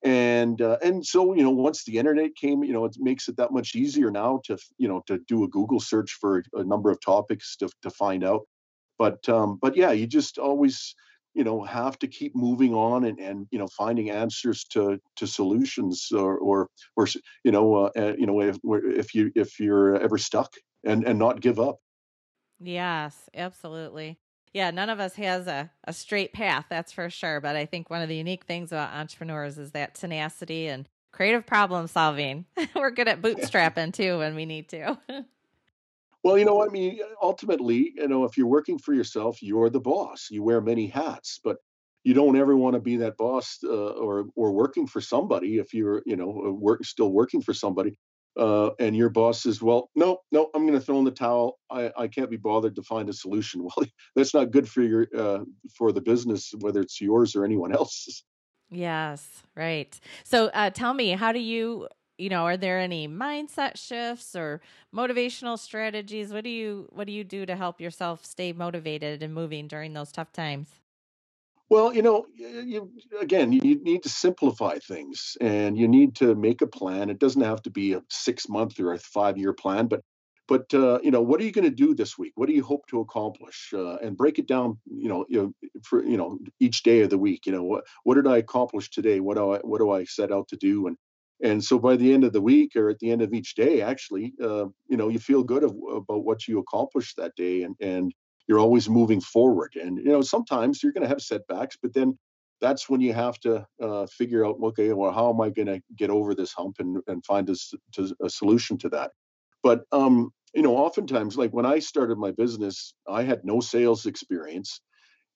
and 0.04 0.62
uh, 0.62 0.78
and 0.82 1.04
so 1.04 1.34
you 1.34 1.42
know 1.42 1.50
once 1.50 1.84
the 1.84 1.98
internet 1.98 2.34
came 2.36 2.62
you 2.62 2.72
know 2.72 2.84
it 2.84 2.96
makes 3.00 3.28
it 3.28 3.36
that 3.36 3.52
much 3.52 3.74
easier 3.74 4.10
now 4.10 4.40
to 4.44 4.56
you 4.78 4.86
know 4.86 5.02
to 5.06 5.18
do 5.26 5.42
a 5.42 5.48
google 5.48 5.80
search 5.80 6.12
for 6.20 6.42
a 6.54 6.62
number 6.62 6.90
of 6.90 7.00
topics 7.00 7.56
to, 7.56 7.68
to 7.82 7.90
find 7.90 8.22
out 8.22 8.42
but 8.98 9.28
um 9.28 9.58
but 9.60 9.76
yeah 9.76 9.90
you 9.90 10.06
just 10.06 10.38
always 10.38 10.94
you 11.38 11.44
know 11.44 11.62
have 11.62 11.98
to 11.98 12.08
keep 12.08 12.34
moving 12.34 12.74
on 12.74 13.04
and 13.04 13.18
and 13.18 13.46
you 13.50 13.58
know 13.58 13.68
finding 13.68 14.10
answers 14.10 14.64
to 14.64 14.98
to 15.16 15.26
solutions 15.26 16.08
or 16.12 16.36
or 16.38 16.68
or 16.96 17.06
you 17.44 17.52
know 17.52 17.86
uh, 17.96 18.14
you 18.18 18.26
know 18.26 18.40
if 18.40 18.58
if 18.64 19.14
you 19.14 19.30
if 19.34 19.60
you're 19.60 19.96
ever 19.96 20.18
stuck 20.18 20.52
and 20.84 21.04
and 21.04 21.18
not 21.18 21.40
give 21.40 21.58
up 21.60 21.76
yes 22.60 23.30
absolutely 23.34 24.18
yeah, 24.54 24.70
none 24.70 24.90
of 24.90 24.98
us 24.98 25.14
has 25.16 25.46
a, 25.46 25.70
a 25.84 25.92
straight 25.92 26.32
path, 26.32 26.66
that's 26.68 26.92
for 26.92 27.10
sure. 27.10 27.40
But 27.40 27.56
I 27.56 27.66
think 27.66 27.90
one 27.90 28.02
of 28.02 28.08
the 28.08 28.16
unique 28.16 28.44
things 28.44 28.72
about 28.72 28.94
entrepreneurs 28.94 29.58
is 29.58 29.72
that 29.72 29.94
tenacity 29.94 30.68
and 30.68 30.88
creative 31.12 31.46
problem 31.46 31.86
solving. 31.86 32.46
We're 32.74 32.90
good 32.90 33.08
at 33.08 33.22
bootstrapping 33.22 33.92
too 33.92 34.18
when 34.18 34.34
we 34.34 34.46
need 34.46 34.68
to. 34.70 34.98
well, 36.28 36.38
you 36.38 36.44
know, 36.44 36.62
I 36.62 36.68
mean, 36.68 37.00
ultimately, 37.22 37.92
you 37.96 38.08
know, 38.08 38.24
if 38.24 38.36
you're 38.36 38.46
working 38.46 38.78
for 38.78 38.92
yourself, 38.94 39.42
you're 39.42 39.70
the 39.70 39.80
boss. 39.80 40.28
You 40.30 40.42
wear 40.42 40.60
many 40.60 40.86
hats, 40.86 41.40
but 41.42 41.56
you 42.04 42.14
don't 42.14 42.36
ever 42.36 42.56
want 42.56 42.74
to 42.74 42.80
be 42.80 42.96
that 42.98 43.16
boss 43.16 43.58
uh, 43.64 43.68
or 43.92 44.26
or 44.36 44.52
working 44.52 44.86
for 44.86 45.00
somebody 45.00 45.58
if 45.58 45.72
you're, 45.74 46.02
you 46.06 46.16
know, 46.16 46.28
work 46.60 46.84
still 46.84 47.12
working 47.12 47.42
for 47.42 47.54
somebody 47.54 47.98
uh, 48.38 48.70
and 48.78 48.96
your 48.96 49.08
boss 49.08 49.42
says, 49.42 49.60
"Well, 49.60 49.90
no, 49.96 50.20
no, 50.30 50.48
I'm 50.54 50.66
going 50.66 50.78
to 50.78 50.84
throw 50.84 50.98
in 50.98 51.04
the 51.04 51.10
towel. 51.10 51.58
I, 51.70 51.90
I 51.96 52.08
can't 52.08 52.30
be 52.30 52.36
bothered 52.36 52.76
to 52.76 52.82
find 52.82 53.08
a 53.08 53.12
solution." 53.12 53.62
Well, 53.76 53.86
that's 54.14 54.34
not 54.34 54.50
good 54.50 54.68
for 54.68 54.82
your 54.82 55.08
uh, 55.16 55.44
for 55.76 55.92
the 55.92 56.00
business, 56.00 56.54
whether 56.60 56.80
it's 56.80 57.00
yours 57.00 57.34
or 57.34 57.44
anyone 57.44 57.72
else's. 57.80 58.24
Yes, 58.70 59.42
right. 59.56 59.98
So, 60.24 60.46
uh, 60.48 60.70
tell 60.70 60.92
me, 60.92 61.10
how 61.10 61.32
do 61.32 61.38
you, 61.38 61.88
you 62.18 62.28
know, 62.28 62.44
are 62.44 62.56
there 62.56 62.78
any 62.80 63.08
mindset 63.08 63.76
shifts 63.76 64.34
or 64.36 64.60
motivational 64.94 65.58
strategies? 65.58 66.32
What 66.32 66.44
do 66.44 66.50
you 66.50 66.88
what 66.92 67.06
do 67.06 67.12
you 67.12 67.24
do 67.24 67.46
to 67.46 67.56
help 67.56 67.80
yourself 67.80 68.24
stay 68.24 68.52
motivated 68.52 69.22
and 69.22 69.32
moving 69.32 69.68
during 69.68 69.94
those 69.94 70.12
tough 70.12 70.32
times? 70.32 70.68
Well, 71.70 71.92
you 71.92 72.00
know, 72.00 72.26
you, 72.34 72.90
again, 73.20 73.52
you 73.52 73.60
need 73.82 74.02
to 74.04 74.08
simplify 74.08 74.78
things 74.78 75.36
and 75.40 75.76
you 75.76 75.86
need 75.86 76.16
to 76.16 76.34
make 76.34 76.62
a 76.62 76.66
plan. 76.66 77.10
It 77.10 77.18
doesn't 77.18 77.42
have 77.42 77.62
to 77.62 77.70
be 77.70 77.92
a 77.92 78.02
six 78.08 78.48
month 78.48 78.80
or 78.80 78.94
a 78.94 78.98
five 78.98 79.36
year 79.36 79.52
plan, 79.52 79.86
but 79.86 80.00
but 80.48 80.72
uh, 80.72 80.98
you 81.02 81.10
know, 81.10 81.20
what 81.20 81.40
are 81.42 81.44
you 81.44 81.52
going 81.52 81.66
to 81.66 81.70
do 81.70 81.94
this 81.94 82.16
week? 82.16 82.32
What 82.36 82.48
do 82.48 82.54
you 82.54 82.64
hope 82.64 82.86
to 82.86 83.00
accomplish? 83.00 83.70
Uh, 83.74 83.96
and 83.96 84.16
break 84.16 84.38
it 84.38 84.48
down. 84.48 84.78
You 84.86 85.10
know, 85.10 85.26
you 85.28 85.42
know, 85.42 85.68
for 85.84 86.02
you 86.02 86.16
know, 86.16 86.38
each 86.58 86.82
day 86.82 87.02
of 87.02 87.10
the 87.10 87.18
week. 87.18 87.44
You 87.44 87.52
know, 87.52 87.62
what 87.62 87.84
what 88.04 88.14
did 88.14 88.26
I 88.26 88.38
accomplish 88.38 88.88
today? 88.88 89.20
What 89.20 89.36
do 89.36 89.52
I 89.52 89.58
what 89.58 89.78
do 89.78 89.90
I 89.90 90.04
set 90.04 90.32
out 90.32 90.48
to 90.48 90.56
do? 90.56 90.86
And 90.86 90.96
and 91.42 91.62
so 91.62 91.78
by 91.78 91.96
the 91.96 92.12
end 92.12 92.24
of 92.24 92.32
the 92.32 92.40
week 92.40 92.74
or 92.74 92.90
at 92.90 92.98
the 92.98 93.10
end 93.10 93.22
of 93.22 93.32
each 93.32 93.54
day, 93.54 93.80
actually, 93.80 94.34
uh, 94.42 94.66
you 94.88 94.96
know, 94.96 95.08
you 95.08 95.18
feel 95.18 95.44
good 95.44 95.62
of, 95.62 95.74
about 95.94 96.24
what 96.24 96.48
you 96.48 96.58
accomplished 96.58 97.16
that 97.16 97.34
day, 97.36 97.62
and 97.62 97.76
and 97.80 98.12
you're 98.48 98.58
always 98.58 98.88
moving 98.88 99.20
forward. 99.20 99.74
And 99.76 99.98
you 99.98 100.10
know, 100.10 100.22
sometimes 100.22 100.82
you're 100.82 100.92
going 100.92 101.02
to 101.02 101.08
have 101.08 101.20
setbacks, 101.20 101.76
but 101.80 101.94
then 101.94 102.18
that's 102.60 102.88
when 102.88 103.00
you 103.00 103.12
have 103.12 103.38
to 103.40 103.66
uh, 103.80 104.06
figure 104.06 104.44
out, 104.44 104.56
okay, 104.62 104.92
well, 104.92 105.12
how 105.12 105.32
am 105.32 105.40
I 105.40 105.50
going 105.50 105.66
to 105.66 105.80
get 105.96 106.10
over 106.10 106.34
this 106.34 106.52
hump 106.52 106.76
and, 106.80 106.98
and 107.06 107.24
find 107.24 107.48
a, 107.48 107.54
a 108.20 108.28
solution 108.28 108.78
to 108.78 108.88
that? 108.88 109.12
But 109.62 109.82
um, 109.92 110.30
you 110.54 110.62
know, 110.62 110.76
oftentimes, 110.76 111.36
like 111.36 111.52
when 111.52 111.66
I 111.66 111.78
started 111.78 112.18
my 112.18 112.32
business, 112.32 112.94
I 113.08 113.22
had 113.22 113.44
no 113.44 113.60
sales 113.60 114.06
experience, 114.06 114.80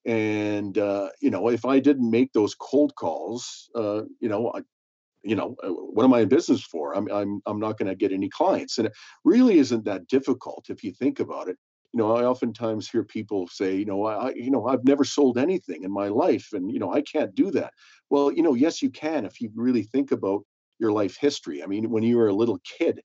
and 0.04 0.76
uh, 0.78 1.10
you 1.20 1.30
know, 1.30 1.48
if 1.48 1.64
I 1.64 1.78
didn't 1.78 2.10
make 2.10 2.32
those 2.32 2.54
cold 2.54 2.94
calls, 2.94 3.68
uh, 3.76 4.02
you 4.20 4.28
know, 4.28 4.52
you 5.22 5.36
know, 5.36 5.56
uh, 5.62 5.68
what 5.68 6.04
am 6.04 6.14
I 6.14 6.20
in 6.20 6.28
business 6.28 6.62
for? 6.62 6.96
I'm 6.96 7.10
I'm 7.10 7.40
I'm 7.46 7.60
not 7.60 7.78
going 7.78 7.88
to 7.88 7.94
get 7.94 8.12
any 8.12 8.28
clients, 8.28 8.78
and 8.78 8.86
it 8.88 8.92
really 9.24 9.58
isn't 9.58 9.84
that 9.84 10.06
difficult 10.08 10.66
if 10.68 10.82
you 10.82 10.92
think 10.92 11.20
about 11.20 11.48
it 11.48 11.58
you 11.92 11.98
know, 11.98 12.16
I 12.16 12.24
oftentimes 12.24 12.88
hear 12.88 13.04
people 13.04 13.46
say, 13.48 13.76
you 13.76 13.84
know, 13.84 14.06
I, 14.06 14.32
you 14.32 14.50
know, 14.50 14.66
I've 14.66 14.84
never 14.84 15.04
sold 15.04 15.36
anything 15.36 15.84
in 15.84 15.92
my 15.92 16.08
life, 16.08 16.48
and 16.52 16.72
you 16.72 16.78
know, 16.78 16.92
I 16.92 17.02
can't 17.02 17.34
do 17.34 17.50
that. 17.52 17.72
Well, 18.08 18.32
you 18.32 18.42
know, 18.42 18.54
yes, 18.54 18.82
you 18.82 18.90
can 18.90 19.26
if 19.26 19.40
you 19.40 19.50
really 19.54 19.82
think 19.82 20.10
about 20.10 20.42
your 20.78 20.92
life 20.92 21.16
history. 21.16 21.62
I 21.62 21.66
mean, 21.66 21.90
when 21.90 22.02
you 22.02 22.16
were 22.16 22.28
a 22.28 22.34
little 22.34 22.58
kid 22.64 23.02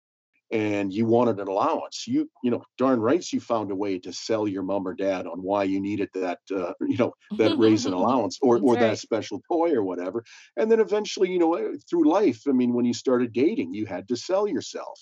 and 0.51 0.93
you 0.93 1.05
wanted 1.05 1.39
an 1.39 1.47
allowance, 1.47 2.07
you, 2.07 2.29
you 2.41 2.49
know, 2.51 2.63
darn 2.77 3.01
rights 3.01 3.33
you 3.33 3.39
found 3.39 3.69
a 3.71 3.75
way 3.75 3.99
to 3.99 4.13
sell 4.13 4.47
your 4.47 4.63
mom 4.63 4.87
or 4.87 4.93
dad 4.93 5.27
on 5.27 5.41
why 5.41 5.63
you 5.63 5.79
needed 5.81 6.09
that, 6.13 6.39
uh, 6.55 6.73
you 6.81 6.97
know, 6.97 7.13
that 7.37 7.57
raise 7.57 7.85
an 7.85 7.93
allowance 7.93 8.37
or 8.41 8.59
or 8.59 8.75
right. 8.75 8.79
that 8.79 8.99
special 8.99 9.41
toy 9.49 9.71
or 9.73 9.83
whatever. 9.83 10.23
And 10.55 10.71
then 10.71 10.79
eventually, 10.79 11.29
you 11.31 11.39
know, 11.39 11.55
eh, 11.55 11.75
through 11.89 12.09
life, 12.09 12.43
I 12.47 12.51
mean, 12.51 12.73
when 12.73 12.85
you 12.85 12.93
started 12.93 13.33
dating, 13.33 13.73
you 13.73 13.85
had 13.85 14.07
to 14.07 14.15
sell 14.15 14.47
yourself 14.47 14.99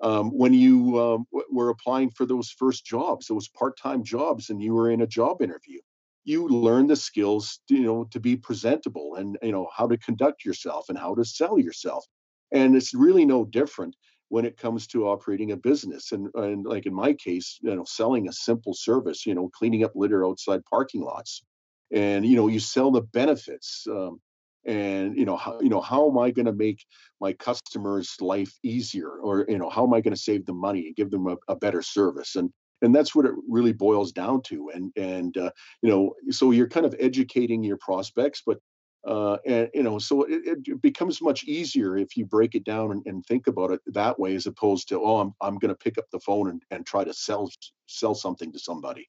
um, 0.00 0.30
when 0.30 0.52
you 0.52 1.00
um, 1.00 1.26
w- 1.32 1.48
were 1.50 1.70
applying 1.70 2.10
for 2.10 2.26
those 2.26 2.50
first 2.50 2.84
jobs, 2.84 3.26
those 3.26 3.48
part-time 3.48 4.04
jobs, 4.04 4.50
and 4.50 4.62
you 4.62 4.74
were 4.74 4.90
in 4.90 5.00
a 5.00 5.06
job 5.06 5.40
interview, 5.40 5.80
you 6.24 6.48
learn 6.48 6.86
the 6.88 6.96
skills, 6.96 7.60
you 7.68 7.80
know, 7.82 8.04
to 8.04 8.20
be 8.20 8.36
presentable 8.36 9.14
and 9.14 9.38
you 9.42 9.52
know 9.52 9.68
how 9.74 9.86
to 9.86 9.98
conduct 9.98 10.44
yourself 10.44 10.86
and 10.88 10.98
how 10.98 11.14
to 11.14 11.24
sell 11.24 11.58
yourself. 11.58 12.04
And 12.52 12.76
it's 12.76 12.94
really 12.94 13.24
no 13.24 13.44
different 13.44 13.96
when 14.34 14.44
it 14.44 14.56
comes 14.56 14.88
to 14.88 15.06
operating 15.06 15.52
a 15.52 15.56
business. 15.56 16.10
And 16.10 16.28
and 16.34 16.66
like 16.66 16.86
in 16.86 16.92
my 16.92 17.12
case, 17.12 17.56
you 17.62 17.72
know, 17.72 17.84
selling 17.84 18.28
a 18.28 18.32
simple 18.32 18.74
service, 18.74 19.24
you 19.26 19.32
know, 19.32 19.48
cleaning 19.48 19.84
up 19.84 19.92
litter 19.94 20.26
outside 20.26 20.64
parking 20.68 21.02
lots, 21.02 21.44
and 21.92 22.26
you 22.26 22.34
know, 22.34 22.48
you 22.48 22.58
sell 22.58 22.90
the 22.90 23.02
benefits. 23.02 23.86
Um, 23.88 24.20
and 24.66 25.16
you 25.16 25.26
know 25.26 25.36
how 25.36 25.60
you 25.60 25.68
know 25.68 25.82
how 25.82 26.08
am 26.08 26.16
i 26.16 26.30
going 26.30 26.46
to 26.46 26.54
make 26.66 26.86
my 27.20 27.34
customers 27.34 28.16
life 28.18 28.54
easier 28.62 29.10
or 29.10 29.44
you 29.46 29.58
know 29.58 29.68
how 29.68 29.84
am 29.86 29.92
i 29.92 30.00
going 30.00 30.14
to 30.14 30.26
save 30.28 30.46
them 30.46 30.58
money 30.58 30.86
and 30.86 30.96
give 30.96 31.10
them 31.10 31.26
a, 31.26 31.36
a, 31.48 31.54
better 31.54 31.82
service 31.82 32.34
and 32.34 32.48
and 32.80 32.94
that's 32.94 33.14
what 33.14 33.26
it 33.26 33.34
really 33.46 33.74
boils 33.74 34.10
down 34.10 34.40
to 34.40 34.70
and 34.74 34.90
and 34.96 35.36
uh, 35.36 35.50
you 35.82 35.90
know 35.90 36.14
so 36.30 36.50
you're 36.50 36.74
kind 36.76 36.86
of 36.86 36.96
educating 36.98 37.62
your 37.62 37.76
prospects 37.76 38.42
but 38.46 38.58
uh, 39.06 39.36
and 39.46 39.68
you 39.74 39.82
know 39.82 39.98
so 39.98 40.22
it, 40.22 40.58
it, 40.66 40.82
becomes 40.82 41.20
much 41.20 41.44
easier 41.44 41.96
if 41.96 42.16
you 42.16 42.24
break 42.24 42.54
it 42.54 42.64
down 42.64 42.92
and, 42.92 43.02
and 43.06 43.24
think 43.26 43.46
about 43.46 43.70
it 43.70 43.80
that 43.86 44.18
way 44.18 44.34
as 44.34 44.46
opposed 44.46 44.88
to 44.88 45.00
oh 45.00 45.20
i'm, 45.20 45.34
I'm 45.40 45.58
going 45.58 45.70
to 45.70 45.78
pick 45.78 45.98
up 45.98 46.06
the 46.10 46.20
phone 46.20 46.48
and, 46.50 46.62
and 46.70 46.86
try 46.86 47.04
to 47.04 47.12
sell 47.12 47.50
sell 47.86 48.14
something 48.14 48.52
to 48.52 48.58
somebody 48.58 49.08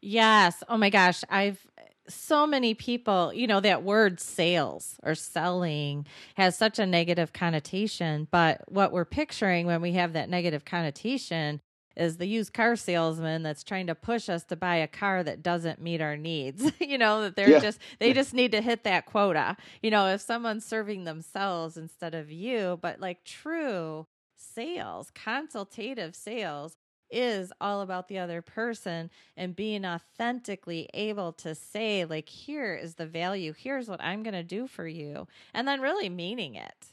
yes 0.00 0.62
oh 0.68 0.76
my 0.76 0.90
gosh 0.90 1.22
i've 1.28 1.64
so 2.08 2.46
many 2.46 2.74
people, 2.74 3.32
you 3.32 3.46
know, 3.46 3.60
that 3.60 3.84
word 3.84 4.18
sales 4.20 4.98
or 5.02 5.14
selling 5.14 6.06
has 6.34 6.56
such 6.56 6.78
a 6.78 6.86
negative 6.86 7.32
connotation. 7.32 8.26
But 8.30 8.62
what 8.66 8.92
we're 8.92 9.04
picturing 9.04 9.66
when 9.66 9.80
we 9.80 9.92
have 9.92 10.14
that 10.14 10.28
negative 10.28 10.64
connotation 10.64 11.60
is 11.96 12.16
the 12.16 12.26
used 12.26 12.52
car 12.52 12.76
salesman 12.76 13.42
that's 13.42 13.64
trying 13.64 13.86
to 13.86 13.94
push 13.94 14.28
us 14.28 14.44
to 14.44 14.56
buy 14.56 14.76
a 14.76 14.86
car 14.86 15.22
that 15.22 15.42
doesn't 15.42 15.80
meet 15.80 16.00
our 16.00 16.16
needs. 16.16 16.72
you 16.80 16.98
know, 16.98 17.22
that 17.22 17.36
they're 17.36 17.50
yeah. 17.50 17.60
just, 17.60 17.78
they 17.98 18.12
just 18.12 18.34
need 18.34 18.52
to 18.52 18.60
hit 18.60 18.84
that 18.84 19.06
quota. 19.06 19.56
You 19.82 19.90
know, 19.90 20.06
if 20.08 20.20
someone's 20.20 20.64
serving 20.64 21.04
themselves 21.04 21.76
instead 21.76 22.14
of 22.14 22.30
you, 22.30 22.78
but 22.80 23.00
like 23.00 23.24
true 23.24 24.06
sales, 24.36 25.10
consultative 25.14 26.14
sales 26.14 26.76
is 27.12 27.52
all 27.60 27.82
about 27.82 28.08
the 28.08 28.18
other 28.18 28.40
person 28.40 29.10
and 29.36 29.54
being 29.54 29.84
authentically 29.84 30.88
able 30.94 31.32
to 31.34 31.54
say, 31.54 32.04
like, 32.04 32.28
here 32.28 32.74
is 32.74 32.94
the 32.94 33.06
value, 33.06 33.52
here's 33.56 33.88
what 33.88 34.02
I'm 34.02 34.22
going 34.22 34.34
to 34.34 34.42
do 34.42 34.66
for 34.66 34.88
you, 34.88 35.28
and 35.52 35.68
then 35.68 35.80
really 35.80 36.08
meaning 36.08 36.54
it. 36.54 36.86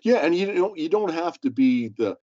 Yeah, 0.00 0.18
and 0.18 0.34
you 0.34 0.52
know, 0.52 0.74
you 0.74 0.88
don't 0.88 1.12
have 1.12 1.40
to 1.42 1.50
be 1.50 1.88
the 1.88 2.16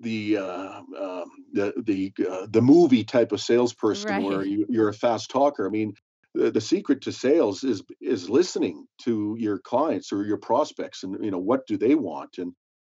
the 0.00 0.38
uh, 0.38 0.80
um, 0.98 1.30
the 1.52 1.72
the 1.84 2.12
uh, 2.28 2.46
the 2.50 2.62
movie 2.62 3.04
type 3.04 3.32
of 3.32 3.40
salesperson 3.40 4.10
right. 4.10 4.22
where 4.22 4.44
you, 4.44 4.66
you're 4.68 4.88
a 4.88 4.94
fast 4.94 5.30
talker. 5.30 5.66
I 5.66 5.70
mean, 5.70 5.94
the, 6.34 6.50
the 6.50 6.60
secret 6.60 7.00
to 7.02 7.12
sales 7.12 7.64
is 7.64 7.82
is 8.00 8.28
listening 8.28 8.86
to 9.02 9.36
your 9.38 9.58
clients 9.58 10.12
or 10.12 10.24
your 10.24 10.38
prospects, 10.38 11.02
and 11.02 11.24
you 11.24 11.30
know 11.30 11.38
what 11.38 11.66
do 11.66 11.76
they 11.76 11.94
want, 11.94 12.38
and 12.38 12.52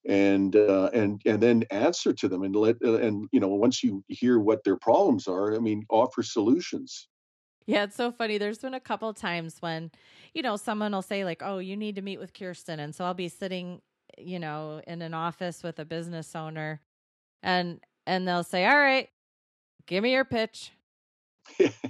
and 0.07 0.57
uh, 0.57 0.91
and 0.93 1.21
and 1.27 1.43
then 1.43 1.65
answer 1.71 2.13
to 2.13 2.29
them 2.29 2.43
and 2.43 2.55
let 2.55 2.77
uh, 2.85 2.95
and 2.95 3.29
you 3.33 3.41
know 3.41 3.49
once 3.49 3.83
you 3.83 4.05
hear 4.09 4.39
what 4.39 4.63
their 4.65 4.77
problems 4.77 5.27
are 5.27 5.55
i 5.55 5.59
mean 5.59 5.85
offer 5.91 6.23
solutions 6.23 7.09
yeah 7.67 7.83
it's 7.83 7.97
so 7.97 8.13
funny 8.13 8.39
there's 8.39 8.59
been 8.59 8.75
a 8.75 8.81
couple 8.81 9.13
times 9.13 9.57
when 9.61 9.91
you 10.33 10.43
know 10.43 10.57
someone 10.57 10.93
will 10.93 11.03
say 11.03 11.25
like 11.25 11.43
oh 11.45 11.59
you 11.59 11.77
need 11.77 11.97
to 11.97 12.03
meet 12.03 12.21
with 12.21 12.33
kirsten 12.33 12.79
and 12.79 12.95
so 12.95 13.05
i'll 13.05 13.15
be 13.15 13.29
sitting 13.29 13.81
you 14.19 14.39
know 14.39 14.81
in 14.87 15.03
an 15.03 15.15
office 15.15 15.63
with 15.63 15.79
a 15.79 15.85
business 15.85 16.35
owner 16.35 16.81
and 17.43 17.81
and 18.07 18.27
they'll 18.27 18.45
say 18.45 18.67
all 18.67 18.79
right 18.79 19.09
give 19.87 20.03
me 20.03 20.13
your 20.13 20.25
pitch 20.25 20.73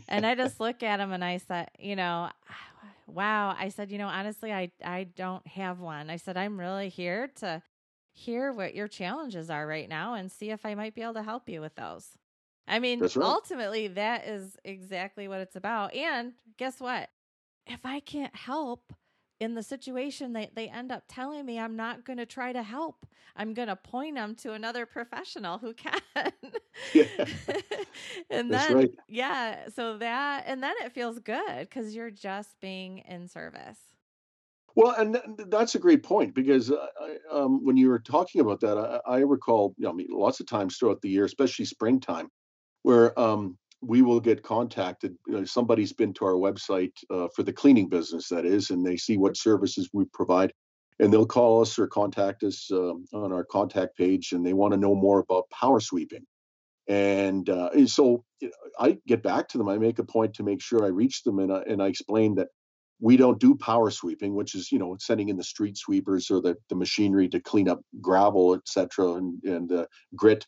and 0.08 0.26
i 0.26 0.34
just 0.34 0.60
look 0.60 0.82
at 0.82 0.98
them 0.98 1.12
and 1.12 1.24
i 1.24 1.38
said 1.38 1.68
you 1.78 1.96
know 1.96 2.28
wow 3.06 3.54
i 3.58 3.68
said 3.68 3.90
you 3.90 3.98
know 3.98 4.08
honestly 4.08 4.52
i 4.52 4.70
i 4.84 5.04
don't 5.04 5.46
have 5.46 5.80
one 5.80 6.10
i 6.10 6.16
said 6.16 6.36
i'm 6.36 6.58
really 6.58 6.88
here 6.88 7.28
to 7.28 7.62
hear 8.16 8.50
what 8.50 8.74
your 8.74 8.88
challenges 8.88 9.50
are 9.50 9.66
right 9.66 9.88
now 9.88 10.14
and 10.14 10.32
see 10.32 10.50
if 10.50 10.64
I 10.64 10.74
might 10.74 10.94
be 10.94 11.02
able 11.02 11.14
to 11.14 11.22
help 11.22 11.48
you 11.48 11.60
with 11.60 11.74
those. 11.74 12.08
I 12.66 12.78
mean, 12.78 13.00
right. 13.00 13.16
ultimately, 13.18 13.88
that 13.88 14.26
is 14.26 14.56
exactly 14.64 15.28
what 15.28 15.40
it's 15.40 15.54
about. 15.54 15.94
And 15.94 16.32
guess 16.56 16.80
what? 16.80 17.10
If 17.66 17.84
I 17.84 18.00
can't 18.00 18.34
help 18.34 18.92
in 19.40 19.54
the 19.54 19.62
situation, 19.62 20.32
they, 20.32 20.50
they 20.54 20.68
end 20.68 20.90
up 20.90 21.04
telling 21.08 21.44
me 21.44 21.58
I'm 21.58 21.76
not 21.76 22.04
going 22.04 22.18
to 22.18 22.26
try 22.26 22.52
to 22.52 22.62
help. 22.62 23.06
I'm 23.36 23.52
going 23.52 23.68
to 23.68 23.76
point 23.76 24.14
them 24.14 24.34
to 24.36 24.52
another 24.52 24.86
professional 24.86 25.58
who 25.58 25.74
can. 25.74 26.00
Yeah. 26.94 27.04
and 28.30 28.50
That's 28.50 28.68
then, 28.68 28.74
right. 28.74 28.90
yeah. 29.08 29.68
So 29.68 29.98
that, 29.98 30.44
and 30.46 30.62
then 30.62 30.74
it 30.82 30.92
feels 30.92 31.18
good 31.18 31.60
because 31.60 31.94
you're 31.94 32.10
just 32.10 32.58
being 32.60 32.98
in 32.98 33.28
service. 33.28 33.78
Well, 34.74 34.94
and 34.98 35.14
th- 35.14 35.48
that's 35.48 35.74
a 35.74 35.78
great 35.78 36.02
point 36.02 36.34
because 36.34 36.70
uh, 36.70 36.86
I, 37.00 37.16
um, 37.30 37.64
when 37.64 37.76
you 37.76 37.88
were 37.88 37.98
talking 37.98 38.42
about 38.42 38.60
that, 38.60 38.76
I, 38.76 39.16
I 39.16 39.18
recall, 39.18 39.74
you 39.78 39.84
know, 39.84 39.90
I 39.90 39.94
mean, 39.94 40.08
lots 40.10 40.40
of 40.40 40.46
times 40.46 40.76
throughout 40.76 41.00
the 41.00 41.08
year, 41.08 41.24
especially 41.24 41.64
springtime, 41.64 42.28
where 42.82 43.18
um, 43.18 43.56
we 43.80 44.02
will 44.02 44.20
get 44.20 44.42
contacted. 44.42 45.16
You 45.26 45.34
know, 45.34 45.44
somebody's 45.44 45.92
been 45.92 46.12
to 46.14 46.24
our 46.24 46.34
website 46.34 46.92
uh, 47.10 47.28
for 47.34 47.42
the 47.42 47.52
cleaning 47.52 47.88
business, 47.88 48.28
that 48.28 48.44
is, 48.44 48.70
and 48.70 48.84
they 48.84 48.96
see 48.96 49.16
what 49.16 49.36
services 49.36 49.90
we 49.92 50.04
provide, 50.12 50.52
and 50.98 51.12
they'll 51.12 51.26
call 51.26 51.60
us 51.60 51.78
or 51.78 51.86
contact 51.86 52.42
us 52.42 52.70
um, 52.72 53.04
on 53.12 53.32
our 53.32 53.44
contact 53.44 53.96
page, 53.96 54.32
and 54.32 54.44
they 54.44 54.54
want 54.54 54.72
to 54.72 54.80
know 54.80 54.94
more 54.94 55.20
about 55.20 55.50
power 55.50 55.80
sweeping. 55.80 56.24
And, 56.88 57.50
uh, 57.50 57.70
and 57.74 57.90
so 57.90 58.24
you 58.40 58.48
know, 58.48 58.54
I 58.78 58.98
get 59.06 59.22
back 59.22 59.48
to 59.48 59.58
them. 59.58 59.68
I 59.68 59.76
make 59.76 59.98
a 59.98 60.04
point 60.04 60.34
to 60.34 60.42
make 60.42 60.62
sure 60.62 60.84
I 60.84 60.88
reach 60.88 61.22
them, 61.22 61.38
and 61.38 61.52
I, 61.52 61.62
and 61.62 61.82
I 61.82 61.86
explain 61.86 62.36
that 62.36 62.48
we 63.00 63.16
don't 63.16 63.40
do 63.40 63.54
power 63.54 63.90
sweeping, 63.90 64.34
which 64.34 64.54
is 64.54 64.72
you 64.72 64.78
know 64.78 64.96
sending 64.98 65.28
in 65.28 65.36
the 65.36 65.44
street 65.44 65.76
sweepers 65.76 66.30
or 66.30 66.40
the, 66.40 66.56
the 66.70 66.76
machinery 66.76 67.28
to 67.28 67.40
clean 67.40 67.68
up 67.68 67.80
gravel, 68.00 68.54
et 68.54 68.66
cetera, 68.66 69.14
and, 69.14 69.42
and 69.44 69.72
uh, 69.72 69.86
grit, 70.14 70.46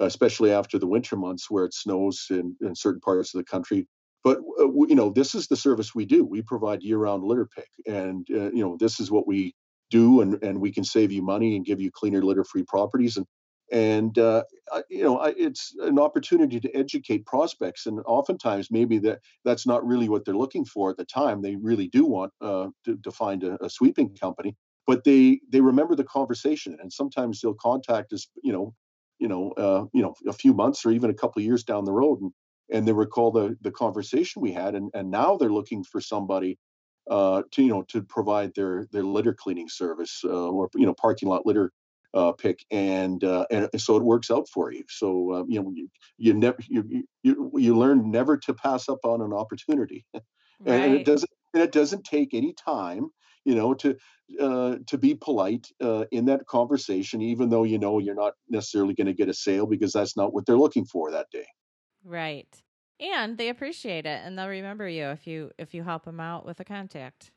especially 0.00 0.52
after 0.52 0.78
the 0.78 0.86
winter 0.86 1.16
months 1.16 1.50
where 1.50 1.64
it 1.64 1.74
snows 1.74 2.26
in, 2.30 2.56
in 2.60 2.74
certain 2.74 3.00
parts 3.00 3.34
of 3.34 3.38
the 3.38 3.44
country. 3.44 3.86
But 4.24 4.38
uh, 4.60 4.68
we, 4.68 4.88
you 4.88 4.94
know 4.94 5.10
this 5.10 5.34
is 5.34 5.46
the 5.46 5.56
service 5.56 5.94
we 5.94 6.04
do. 6.04 6.24
We 6.24 6.42
provide 6.42 6.82
year-round 6.82 7.24
litter 7.24 7.46
pick, 7.46 7.68
and 7.86 8.26
uh, 8.30 8.50
you 8.50 8.62
know 8.62 8.76
this 8.78 9.00
is 9.00 9.10
what 9.10 9.26
we 9.26 9.54
do, 9.90 10.20
and 10.20 10.42
and 10.42 10.60
we 10.60 10.72
can 10.72 10.84
save 10.84 11.12
you 11.12 11.22
money 11.22 11.56
and 11.56 11.64
give 11.64 11.80
you 11.80 11.90
cleaner 11.90 12.22
litter-free 12.22 12.64
properties. 12.64 13.16
And 13.16 13.26
and 13.70 14.18
uh, 14.18 14.44
you 14.88 15.02
know 15.02 15.22
it's 15.22 15.74
an 15.80 15.98
opportunity 15.98 16.58
to 16.60 16.74
educate 16.74 17.26
prospects 17.26 17.86
and 17.86 18.00
oftentimes 18.06 18.70
maybe 18.70 18.98
that 18.98 19.20
that's 19.44 19.66
not 19.66 19.86
really 19.86 20.08
what 20.08 20.24
they're 20.24 20.36
looking 20.36 20.64
for 20.64 20.90
at 20.90 20.96
the 20.96 21.04
time 21.04 21.42
they 21.42 21.56
really 21.56 21.88
do 21.88 22.06
want 22.06 22.32
uh, 22.40 22.68
to, 22.84 22.96
to, 22.98 23.10
find 23.10 23.44
a, 23.44 23.62
a, 23.62 23.68
sweeping 23.68 24.14
company 24.16 24.56
but 24.86 25.04
they 25.04 25.40
they 25.50 25.60
remember 25.60 25.94
the 25.94 26.04
conversation 26.04 26.76
and 26.80 26.92
sometimes 26.92 27.40
they'll 27.40 27.54
contact 27.54 28.12
us 28.12 28.28
you 28.42 28.52
know 28.52 28.74
you 29.18 29.28
know 29.28 29.52
uh, 29.52 29.84
you 29.92 30.02
know 30.02 30.14
a 30.26 30.32
few 30.32 30.54
months 30.54 30.84
or 30.84 30.90
even 30.90 31.10
a 31.10 31.14
couple 31.14 31.40
of 31.40 31.44
years 31.44 31.64
down 31.64 31.84
the 31.84 31.92
road 31.92 32.20
and 32.20 32.32
and 32.70 32.86
they 32.86 32.92
recall 32.92 33.30
the 33.30 33.56
the 33.60 33.70
conversation 33.70 34.42
we 34.42 34.52
had 34.52 34.74
and 34.74 34.90
and 34.94 35.10
now 35.10 35.36
they're 35.36 35.52
looking 35.52 35.84
for 35.84 36.00
somebody 36.00 36.58
uh, 37.10 37.42
to 37.52 37.62
you 37.62 37.68
know 37.68 37.82
to 37.82 38.02
provide 38.02 38.54
their 38.54 38.86
their 38.92 39.04
litter 39.04 39.34
cleaning 39.34 39.68
service 39.68 40.22
uh, 40.24 40.48
or 40.50 40.68
you 40.74 40.86
know 40.86 40.94
parking 40.94 41.28
lot 41.28 41.46
litter 41.46 41.72
uh, 42.14 42.32
pick, 42.32 42.64
and 42.70 43.22
uh, 43.24 43.46
and 43.50 43.68
so 43.80 43.96
it 43.96 44.02
works 44.02 44.30
out 44.30 44.48
for 44.48 44.72
you. 44.72 44.84
So 44.88 45.32
uh, 45.32 45.44
you 45.48 45.62
know 45.62 45.70
you 45.74 45.88
you 46.16 46.34
never 46.34 46.58
you, 46.68 47.04
you 47.22 47.50
you 47.54 47.76
learn 47.76 48.10
never 48.10 48.36
to 48.38 48.54
pass 48.54 48.88
up 48.88 49.00
on 49.04 49.20
an 49.20 49.32
opportunity, 49.32 50.04
and, 50.14 50.22
Right. 50.60 50.82
and 50.82 50.94
it 50.94 51.04
doesn't 51.04 51.30
and 51.54 51.62
it 51.62 51.72
doesn't 51.72 52.04
take 52.04 52.34
any 52.34 52.52
time 52.52 53.08
you 53.48 53.54
know 53.54 53.72
to 53.72 53.96
uh, 54.38 54.76
to 54.86 54.98
be 54.98 55.14
polite 55.14 55.68
uh, 55.80 56.04
in 56.12 56.26
that 56.26 56.46
conversation, 56.46 57.22
even 57.22 57.48
though 57.48 57.64
you 57.64 57.78
know 57.78 57.98
you're 57.98 58.14
not 58.14 58.34
necessarily 58.50 58.92
going 58.92 59.06
to 59.06 59.14
get 59.14 59.30
a 59.30 59.34
sale 59.34 59.66
because 59.66 59.92
that's 59.92 60.18
not 60.18 60.34
what 60.34 60.44
they're 60.44 60.58
looking 60.58 60.84
for 60.84 61.10
that 61.10 61.30
day. 61.32 61.46
Right. 62.04 62.54
And 63.00 63.38
they 63.38 63.48
appreciate 63.48 64.04
it 64.04 64.20
and 64.24 64.38
they'll 64.38 64.48
remember 64.48 64.86
you 64.86 65.06
if 65.06 65.26
you 65.26 65.50
if 65.56 65.72
you 65.72 65.82
help 65.82 66.04
them 66.04 66.20
out 66.20 66.44
with 66.44 66.60
a 66.60 66.64
contact. 66.64 67.30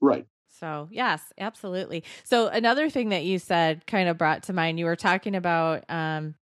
Right. 0.00 0.26
So, 0.48 0.88
yes, 0.90 1.20
absolutely. 1.36 2.04
So, 2.22 2.46
another 2.46 2.88
thing 2.88 3.10
that 3.10 3.24
you 3.24 3.38
said 3.38 3.86
kind 3.86 4.08
of 4.08 4.16
brought 4.16 4.44
to 4.44 4.52
mind, 4.52 4.78
you 4.78 4.86
were 4.86 4.96
talking 4.96 5.34
about 5.34 5.84
um, 5.90 6.36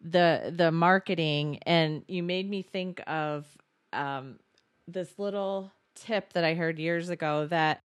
the 0.00 0.52
the 0.54 0.72
marketing, 0.72 1.58
and 1.66 2.04
you 2.08 2.22
made 2.22 2.48
me 2.48 2.62
think 2.62 3.02
of 3.06 3.46
um, 3.92 4.40
this 4.88 5.18
little 5.18 5.70
tip 5.94 6.32
that 6.32 6.44
I 6.44 6.54
heard 6.54 6.78
years 6.78 7.10
ago 7.10 7.46
that 7.48 7.83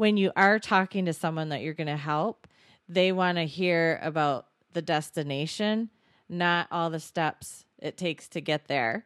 when 0.00 0.16
you 0.16 0.32
are 0.34 0.58
talking 0.58 1.04
to 1.04 1.12
someone 1.12 1.50
that 1.50 1.60
you're 1.60 1.74
going 1.74 1.86
to 1.86 1.94
help, 1.94 2.46
they 2.88 3.12
want 3.12 3.36
to 3.36 3.44
hear 3.44 4.00
about 4.00 4.46
the 4.72 4.80
destination, 4.80 5.90
not 6.26 6.66
all 6.70 6.88
the 6.88 6.98
steps 6.98 7.66
it 7.78 7.98
takes 7.98 8.26
to 8.26 8.40
get 8.40 8.66
there. 8.66 9.04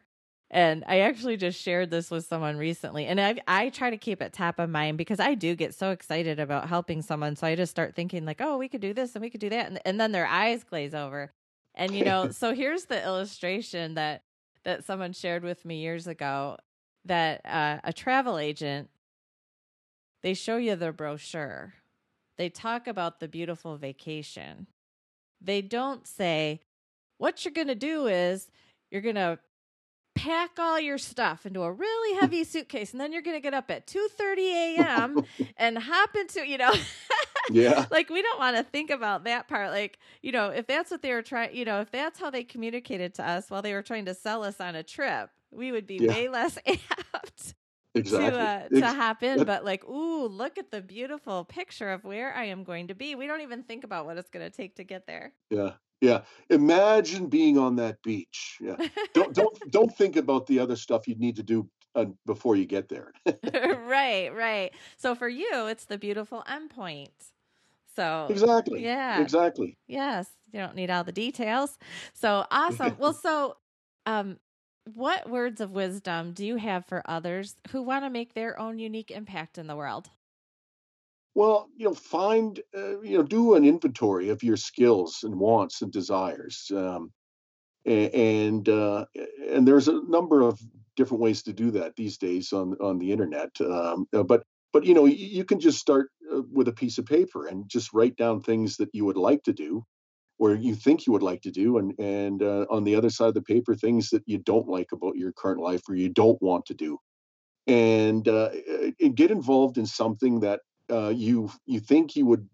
And 0.49 0.85
I 0.87 0.99
actually 0.99 1.35
just 1.35 1.61
shared 1.61 1.91
this 1.91 2.09
with 2.09 2.25
someone 2.25 2.55
recently. 2.55 3.07
And 3.07 3.19
I 3.19 3.35
I 3.45 3.67
try 3.71 3.89
to 3.89 3.97
keep 3.97 4.21
it 4.21 4.31
top 4.31 4.57
of 4.57 4.69
mind 4.69 4.97
because 4.97 5.19
I 5.19 5.33
do 5.33 5.53
get 5.53 5.75
so 5.75 5.91
excited 5.91 6.39
about 6.39 6.69
helping 6.69 7.01
someone. 7.01 7.35
So 7.35 7.45
I 7.45 7.55
just 7.55 7.71
start 7.71 7.93
thinking 7.93 8.23
like, 8.23 8.39
oh, 8.39 8.57
we 8.57 8.69
could 8.69 8.79
do 8.79 8.93
this 8.93 9.15
and 9.15 9.21
we 9.21 9.29
could 9.29 9.41
do 9.41 9.49
that. 9.49 9.67
And, 9.67 9.81
and 9.83 9.99
then 9.99 10.13
their 10.13 10.27
eyes 10.27 10.63
glaze 10.63 10.93
over. 10.93 11.33
And 11.73 11.93
you 11.93 12.05
know, 12.05 12.29
so 12.31 12.53
here's 12.53 12.85
the 12.85 13.03
illustration 13.03 13.95
that 13.95 14.23
that 14.63 14.85
someone 14.85 15.11
shared 15.11 15.43
with 15.43 15.65
me 15.65 15.81
years 15.81 16.07
ago 16.07 16.55
that 17.03 17.41
uh, 17.45 17.79
a 17.83 17.91
travel 17.91 18.37
agent 18.37 18.89
they 20.25 20.33
show 20.33 20.57
you 20.57 20.75
the 20.75 20.91
brochure. 20.91 21.75
They 22.39 22.49
talk 22.49 22.87
about 22.87 23.19
the 23.19 23.27
beautiful 23.27 23.77
vacation. 23.77 24.65
They 25.39 25.61
don't 25.61 26.07
say 26.07 26.61
what 27.19 27.45
you're 27.45 27.53
going 27.53 27.67
to 27.67 27.75
do 27.75 28.07
is 28.07 28.49
you're 28.89 29.03
going 29.03 29.15
to 29.17 29.37
pack 30.15 30.57
all 30.57 30.79
your 30.79 30.97
stuff 30.97 31.45
into 31.45 31.61
a 31.61 31.71
really 31.71 32.19
heavy 32.19 32.43
suitcase 32.43 32.91
and 32.91 32.99
then 32.99 33.13
you're 33.13 33.21
going 33.21 33.37
to 33.37 33.41
get 33.41 33.53
up 33.53 33.69
at 33.69 33.85
2:30 33.85 34.77
a.m. 34.77 35.23
and 35.57 35.77
hop 35.77 36.15
into, 36.15 36.43
you 36.43 36.57
know, 36.57 36.73
Yeah. 37.51 37.85
like 37.91 38.09
we 38.09 38.23
don't 38.23 38.39
want 38.39 38.57
to 38.57 38.63
think 38.63 38.89
about 38.89 39.25
that 39.25 39.47
part 39.47 39.69
like, 39.69 39.99
you 40.23 40.31
know, 40.31 40.49
if 40.49 40.65
that's 40.65 40.89
what 40.89 41.03
they 41.03 41.13
were 41.13 41.21
trying, 41.21 41.55
you 41.55 41.65
know, 41.65 41.81
if 41.81 41.91
that's 41.91 42.19
how 42.19 42.31
they 42.31 42.43
communicated 42.43 43.13
to 43.13 43.29
us 43.29 43.51
while 43.51 43.61
they 43.61 43.73
were 43.73 43.83
trying 43.83 44.05
to 44.05 44.15
sell 44.15 44.43
us 44.43 44.59
on 44.59 44.73
a 44.75 44.81
trip, 44.81 45.29
we 45.51 45.71
would 45.71 45.85
be 45.85 45.99
Yeah. 45.99 46.07
way 46.07 46.29
less 46.29 46.57
apt 46.65 47.53
Exactly. 47.95 48.77
to 48.81 48.85
uh, 48.85 48.91
to 49.21 49.25
in 49.25 49.43
but 49.45 49.63
like 49.63 49.87
ooh 49.87 50.27
look 50.27 50.57
at 50.57 50.69
the 50.69 50.81
beautiful 50.81 51.45
picture 51.45 51.91
of 51.91 52.03
where 52.03 52.33
i 52.33 52.43
am 52.43 52.63
going 52.63 52.87
to 52.89 52.93
be 52.93 53.15
we 53.15 53.25
don't 53.25 53.41
even 53.41 53.63
think 53.63 53.83
about 53.83 54.05
what 54.05 54.17
it's 54.17 54.29
going 54.29 54.45
to 54.45 54.55
take 54.55 54.75
to 54.75 54.83
get 54.83 55.07
there 55.07 55.33
yeah. 55.49 55.71
Yeah. 56.01 56.21
Imagine 56.49 57.27
being 57.27 57.57
on 57.57 57.77
that 57.77 58.01
beach. 58.03 58.57
Yeah. 58.61 58.75
Don't 59.13 59.33
don't 59.33 59.57
don't 59.71 59.95
think 59.95 60.15
about 60.17 60.45
the 60.45 60.59
other 60.59 60.75
stuff 60.75 61.07
you 61.07 61.15
need 61.15 61.35
to 61.37 61.43
do 61.43 61.69
uh, 61.95 62.05
before 62.25 62.55
you 62.55 62.65
get 62.65 62.89
there. 62.89 63.11
right 63.87 64.33
right 64.35 64.71
so 64.97 65.15
for 65.15 65.29
you 65.29 65.67
it's 65.67 65.85
the 65.85 65.97
beautiful 65.97 66.43
endpoint 66.49 67.09
so 67.95 68.27
exactly. 68.29 68.83
yeah 68.83 69.21
Exactly. 69.21 69.77
yes 69.87 70.27
you 70.51 70.59
don't 70.59 70.75
need 70.75 70.89
all 70.89 71.03
the 71.03 71.11
details 71.11 71.77
so 72.13 72.45
awesome 72.51 72.95
well 72.99 73.13
so 73.13 73.55
um 74.05 74.37
what 74.93 75.29
words 75.29 75.61
of 75.61 75.71
wisdom 75.71 76.33
do 76.33 76.45
you 76.45 76.55
have 76.57 76.85
for 76.85 77.01
others 77.05 77.55
who 77.69 77.81
want 77.83 78.03
to 78.03 78.09
make 78.09 78.33
their 78.33 78.57
own 78.59 78.79
unique 78.79 79.11
impact 79.11 79.57
in 79.57 79.67
the 79.67 79.75
world 79.75 80.09
Well, 81.33 81.69
you 81.75 81.85
know, 81.85 81.93
find, 81.93 82.61
uh, 82.75 83.01
you 83.01 83.17
know, 83.17 83.23
do 83.23 83.55
an 83.55 83.65
inventory 83.65 84.29
of 84.29 84.41
your 84.41 84.55
skills 84.57 85.19
and 85.23 85.39
wants 85.39 85.81
and 85.81 85.91
desires. 85.91 86.71
Um, 86.73 87.11
and 87.85 88.69
uh, 88.69 89.05
and 89.49 89.67
there's 89.67 89.87
a 89.87 90.01
number 90.09 90.41
of 90.41 90.61
different 90.95 91.21
ways 91.23 91.43
to 91.43 91.53
do 91.53 91.71
that 91.71 91.95
these 91.95 92.17
days 92.17 92.53
on 92.53 92.75
on 92.81 92.99
the 92.99 93.11
internet. 93.11 93.59
Um, 93.61 94.07
uh, 94.13 94.23
but 94.23 94.43
but 94.73 94.85
you 94.85 94.93
know, 94.93 95.05
you 95.05 95.45
can 95.45 95.59
just 95.59 95.79
start 95.79 96.11
uh, 96.33 96.43
with 96.51 96.67
a 96.67 96.73
piece 96.73 96.97
of 96.97 97.05
paper 97.05 97.47
and 97.47 97.69
just 97.69 97.93
write 97.93 98.17
down 98.17 98.41
things 98.41 98.77
that 98.77 98.89
you 98.93 99.05
would 99.05 99.17
like 99.17 99.43
to 99.43 99.53
do, 99.53 99.83
or 100.37 100.55
you 100.55 100.75
think 100.75 101.05
you 101.05 101.13
would 101.13 101.23
like 101.23 101.41
to 101.41 101.51
do, 101.51 101.77
and 101.77 101.93
and 101.99 102.43
uh, 102.43 102.65
on 102.69 102.83
the 102.83 102.95
other 102.95 103.09
side 103.09 103.29
of 103.29 103.33
the 103.33 103.41
paper, 103.41 103.75
things 103.75 104.09
that 104.09 104.23
you 104.25 104.37
don't 104.37 104.67
like 104.67 104.91
about 104.91 105.15
your 105.15 105.31
current 105.31 105.61
life 105.61 105.81
or 105.87 105.95
you 105.95 106.09
don't 106.09 106.41
want 106.41 106.65
to 106.67 106.73
do 106.73 106.99
and 107.67 108.27
uh, 108.27 108.49
and 108.99 109.15
get 109.15 109.31
involved 109.31 109.77
in 109.77 109.85
something 109.85 110.39
that 110.41 110.61
uh, 110.91 111.09
you 111.09 111.49
you 111.65 111.79
think 111.79 112.15
you 112.15 112.25
would 112.25 112.47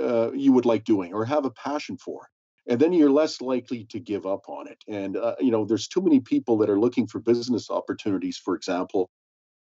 uh, 0.00 0.32
you 0.32 0.52
would 0.52 0.64
like 0.64 0.84
doing 0.84 1.12
or 1.12 1.24
have 1.24 1.44
a 1.44 1.50
passion 1.50 1.96
for, 1.98 2.28
and 2.68 2.80
then 2.80 2.92
you're 2.92 3.10
less 3.10 3.40
likely 3.40 3.84
to 3.90 4.00
give 4.00 4.26
up 4.26 4.48
on 4.48 4.66
it. 4.68 4.78
And 4.88 5.16
uh, 5.16 5.36
you 5.40 5.50
know, 5.50 5.64
there's 5.64 5.88
too 5.88 6.00
many 6.00 6.20
people 6.20 6.58
that 6.58 6.70
are 6.70 6.80
looking 6.80 7.06
for 7.06 7.20
business 7.20 7.70
opportunities, 7.70 8.38
for 8.38 8.54
example, 8.54 9.10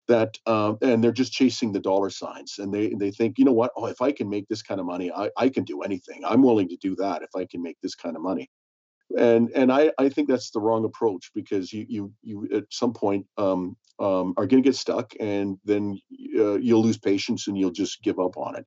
that 0.08 0.38
um, 0.46 0.78
and 0.82 1.02
they're 1.02 1.12
just 1.12 1.32
chasing 1.32 1.72
the 1.72 1.80
dollar 1.80 2.10
signs, 2.10 2.58
and 2.58 2.72
they 2.72 2.94
they 2.94 3.10
think, 3.10 3.38
you 3.38 3.44
know 3.44 3.52
what? 3.52 3.72
Oh, 3.76 3.86
if 3.86 4.00
I 4.02 4.12
can 4.12 4.28
make 4.28 4.48
this 4.48 4.62
kind 4.62 4.80
of 4.80 4.86
money, 4.86 5.10
I, 5.12 5.30
I 5.36 5.48
can 5.48 5.64
do 5.64 5.82
anything. 5.82 6.22
I'm 6.24 6.42
willing 6.42 6.68
to 6.68 6.76
do 6.76 6.96
that 6.96 7.22
if 7.22 7.30
I 7.36 7.46
can 7.46 7.62
make 7.62 7.78
this 7.80 7.94
kind 7.94 8.16
of 8.16 8.22
money 8.22 8.50
and 9.18 9.50
and 9.54 9.72
I, 9.72 9.92
I 9.98 10.08
think 10.08 10.28
that's 10.28 10.50
the 10.50 10.60
wrong 10.60 10.84
approach 10.84 11.30
because 11.34 11.72
you 11.72 11.86
you 11.88 12.12
you 12.22 12.48
at 12.54 12.64
some 12.70 12.92
point 12.92 13.26
um, 13.36 13.76
um, 13.98 14.34
are 14.36 14.46
going 14.46 14.62
to 14.62 14.68
get 14.68 14.76
stuck 14.76 15.12
and 15.20 15.58
then 15.64 16.00
uh, 16.38 16.54
you'll 16.54 16.82
lose 16.82 16.98
patience 16.98 17.46
and 17.46 17.56
you'll 17.56 17.70
just 17.70 18.02
give 18.02 18.18
up 18.18 18.36
on 18.36 18.56
it 18.56 18.66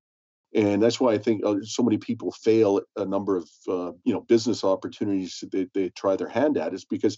and 0.56 0.82
that's 0.82 1.00
why 1.00 1.13
I 1.13 1.17
think 1.17 1.45
uh, 1.45 1.56
so 1.63 1.84
many 1.84 1.97
people 1.97 2.32
fail 2.32 2.82
a 2.95 3.06
number 3.06 3.36
of 3.36 3.50
uh, 3.67 3.91
you 4.04 4.13
know 4.13 4.21
business 4.21 4.63
opportunities 4.63 5.39
that 5.41 5.52
they, 5.52 5.67
they 5.73 5.89
try 5.89 6.15
their 6.15 6.30
hand 6.30 6.58
at 6.58 6.73
is 6.73 6.86
because 6.86 7.17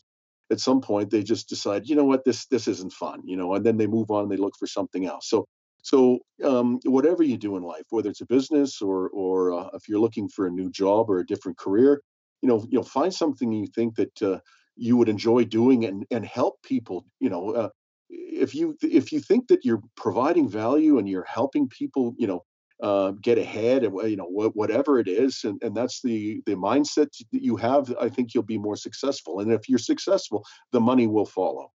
at 0.51 0.59
some 0.59 0.81
point 0.81 1.09
they 1.09 1.23
just 1.23 1.49
decide, 1.49 1.87
you 1.87 1.95
know 1.95 2.05
what, 2.05 2.23
this 2.25 2.45
this 2.47 2.67
isn't 2.67 2.93
fun, 2.93 3.21
you 3.25 3.37
know, 3.37 3.53
and 3.55 3.65
then 3.65 3.77
they 3.77 3.87
move 3.87 4.11
on, 4.11 4.29
they 4.29 4.37
look 4.37 4.55
for 4.57 4.67
something 4.67 5.05
else. 5.05 5.29
So 5.29 5.45
so 5.81 6.19
um, 6.43 6.79
whatever 6.85 7.23
you 7.23 7.37
do 7.37 7.55
in 7.57 7.63
life, 7.63 7.85
whether 7.89 8.09
it's 8.09 8.21
a 8.21 8.25
business 8.25 8.81
or 8.81 9.09
or 9.09 9.53
uh, 9.53 9.69
if 9.73 9.87
you're 9.87 9.99
looking 9.99 10.27
for 10.27 10.47
a 10.47 10.51
new 10.51 10.69
job 10.69 11.09
or 11.09 11.19
a 11.19 11.25
different 11.25 11.57
career, 11.57 12.01
you 12.41 12.49
know, 12.49 12.65
you 12.69 12.77
know, 12.77 12.83
find 12.83 13.13
something 13.13 13.51
you 13.51 13.67
think 13.67 13.95
that 13.95 14.21
uh, 14.21 14.39
you 14.75 14.97
would 14.97 15.09
enjoy 15.09 15.45
doing 15.45 15.85
and 15.85 16.05
and 16.11 16.25
help 16.25 16.61
people. 16.63 17.05
You 17.19 17.29
know, 17.29 17.51
uh, 17.51 17.69
if 18.09 18.55
you 18.55 18.77
if 18.81 19.11
you 19.11 19.19
think 19.19 19.47
that 19.47 19.63
you're 19.63 19.81
providing 19.95 20.49
value 20.49 20.97
and 20.97 21.07
you're 21.07 21.25
helping 21.25 21.67
people, 21.69 22.13
you 22.17 22.27
know, 22.27 22.43
uh, 22.81 23.11
get 23.21 23.37
ahead 23.37 23.83
and 23.83 23.93
you 24.09 24.15
know 24.15 24.25
whatever 24.25 24.99
it 24.99 25.07
is 25.07 25.43
and, 25.43 25.61
and 25.61 25.75
that's 25.75 26.01
the 26.01 26.41
the 26.45 26.55
mindset 26.55 27.09
that 27.31 27.43
you 27.43 27.57
have 27.57 27.93
i 27.99 28.07
think 28.07 28.33
you'll 28.33 28.43
be 28.43 28.57
more 28.57 28.77
successful 28.77 29.39
and 29.41 29.51
if 29.51 29.67
you're 29.67 29.77
successful 29.77 30.45
the 30.71 30.79
money 30.79 31.07
will 31.07 31.25
follow. 31.25 31.71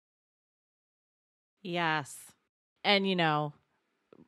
Yes 1.63 2.17
and 2.83 3.07
you 3.07 3.15
know 3.15 3.53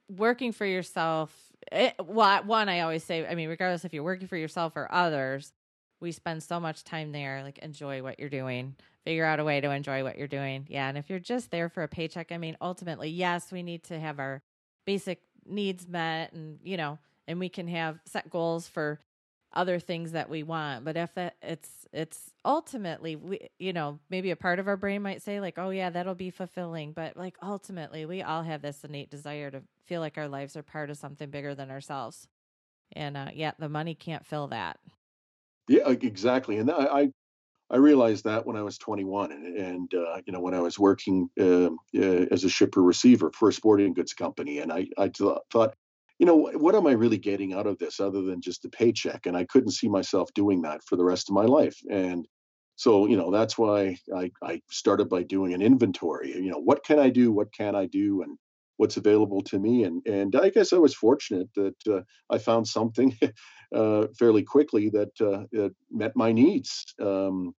working 0.09 0.51
for 0.51 0.65
yourself 0.65 1.35
it, 1.71 1.95
well 2.03 2.43
one 2.43 2.69
i 2.69 2.81
always 2.81 3.03
say 3.03 3.25
i 3.27 3.35
mean 3.35 3.49
regardless 3.49 3.85
if 3.85 3.93
you're 3.93 4.03
working 4.03 4.27
for 4.27 4.37
yourself 4.37 4.73
or 4.75 4.91
others 4.91 5.53
we 5.99 6.11
spend 6.11 6.43
so 6.43 6.59
much 6.59 6.83
time 6.83 7.11
there 7.11 7.41
like 7.43 7.57
enjoy 7.59 8.03
what 8.03 8.19
you're 8.19 8.29
doing 8.29 8.75
figure 9.05 9.25
out 9.25 9.39
a 9.39 9.43
way 9.43 9.61
to 9.61 9.71
enjoy 9.71 10.03
what 10.03 10.17
you're 10.17 10.27
doing 10.27 10.65
yeah 10.69 10.89
and 10.89 10.97
if 10.97 11.09
you're 11.09 11.19
just 11.19 11.51
there 11.51 11.69
for 11.69 11.83
a 11.83 11.87
paycheck 11.87 12.31
i 12.31 12.37
mean 12.37 12.57
ultimately 12.61 13.09
yes 13.09 13.51
we 13.51 13.63
need 13.63 13.83
to 13.83 13.99
have 13.99 14.19
our 14.19 14.41
basic 14.85 15.21
needs 15.45 15.87
met 15.87 16.33
and 16.33 16.59
you 16.63 16.77
know 16.77 16.97
and 17.27 17.39
we 17.39 17.49
can 17.49 17.67
have 17.67 17.99
set 18.05 18.29
goals 18.29 18.67
for 18.67 18.99
other 19.53 19.79
things 19.79 20.13
that 20.13 20.29
we 20.29 20.43
want. 20.43 20.83
But 20.83 20.97
if 20.97 21.13
that 21.15 21.35
it's 21.41 21.85
it's 21.93 22.31
ultimately 22.43 23.15
we 23.15 23.49
you 23.59 23.73
know 23.73 23.99
maybe 24.09 24.31
a 24.31 24.35
part 24.35 24.59
of 24.59 24.67
our 24.67 24.77
brain 24.77 25.01
might 25.01 25.21
say 25.21 25.39
like 25.39 25.57
oh 25.57 25.69
yeah 25.69 25.89
that'll 25.89 26.15
be 26.15 26.31
fulfilling. 26.31 26.91
But 26.91 27.15
like 27.15 27.37
ultimately 27.41 28.05
we 28.05 28.21
all 28.21 28.43
have 28.43 28.61
this 28.61 28.83
innate 28.83 29.09
desire 29.09 29.51
to 29.51 29.61
feel 29.85 30.01
like 30.01 30.17
our 30.17 30.27
lives 30.27 30.55
are 30.57 30.63
part 30.63 30.89
of 30.89 30.97
something 30.97 31.29
bigger 31.29 31.55
than 31.55 31.71
ourselves. 31.71 32.27
And 32.93 33.15
uh 33.15 33.29
yeah 33.33 33.51
the 33.59 33.69
money 33.69 33.95
can't 33.95 34.25
fill 34.25 34.47
that. 34.47 34.79
Yeah 35.67 35.89
exactly. 35.89 36.57
And 36.57 36.71
i 36.71 37.09
I 37.73 37.77
realized 37.77 38.23
that 38.25 38.45
when 38.45 38.55
I 38.55 38.61
was 38.61 38.77
21, 38.77 39.31
and, 39.31 39.57
and 39.57 39.93
uh, 39.95 40.21
you 40.27 40.31
know 40.31 40.39
when 40.39 40.53
I 40.53 40.59
was 40.59 40.77
working 40.77 41.27
uh, 41.39 41.69
uh, 41.97 42.25
as 42.31 42.43
a 42.43 42.49
shipper 42.49 42.83
receiver 42.83 43.31
for 43.33 43.49
a 43.49 43.53
sporting 43.53 43.95
goods 43.95 44.13
company, 44.13 44.59
and 44.59 44.71
I 44.71 44.87
I 44.95 45.07
th- 45.07 45.39
thought, 45.51 45.73
you 46.19 46.27
know, 46.27 46.51
what 46.53 46.75
am 46.75 46.85
I 46.85 46.91
really 46.91 47.17
getting 47.17 47.51
out 47.53 47.65
of 47.65 47.79
this 47.79 47.99
other 47.99 48.21
than 48.21 48.41
just 48.41 48.63
a 48.65 48.69
paycheck? 48.69 49.25
And 49.25 49.35
I 49.35 49.45
couldn't 49.45 49.71
see 49.71 49.89
myself 49.89 50.29
doing 50.35 50.61
that 50.61 50.83
for 50.83 50.97
the 50.97 51.03
rest 51.03 51.29
of 51.29 51.33
my 51.33 51.45
life. 51.45 51.75
And 51.89 52.27
so 52.75 53.07
you 53.07 53.17
know 53.17 53.31
that's 53.31 53.57
why 53.57 53.97
I 54.15 54.29
I 54.43 54.61
started 54.69 55.09
by 55.09 55.23
doing 55.23 55.55
an 55.55 55.63
inventory. 55.63 56.31
You 56.31 56.51
know, 56.51 56.59
what 56.59 56.85
can 56.85 56.99
I 56.99 57.09
do? 57.09 57.31
What 57.31 57.51
can 57.53 57.75
I 57.75 57.87
do? 57.87 58.21
And 58.21 58.37
what's 58.77 58.97
available 58.97 59.41
to 59.41 59.57
me 59.57 59.83
and 59.83 60.05
and 60.05 60.35
I 60.35 60.49
guess 60.49 60.73
I 60.73 60.77
was 60.77 60.93
fortunate 60.93 61.49
that 61.55 61.75
uh, 61.87 62.01
I 62.29 62.37
found 62.37 62.67
something 62.67 63.17
uh, 63.75 64.07
fairly 64.19 64.43
quickly 64.43 64.89
that 64.89 65.11
uh, 65.19 65.45
that 65.51 65.73
met 65.91 66.15
my 66.15 66.31
needs. 66.31 66.93
Um, 67.01 67.55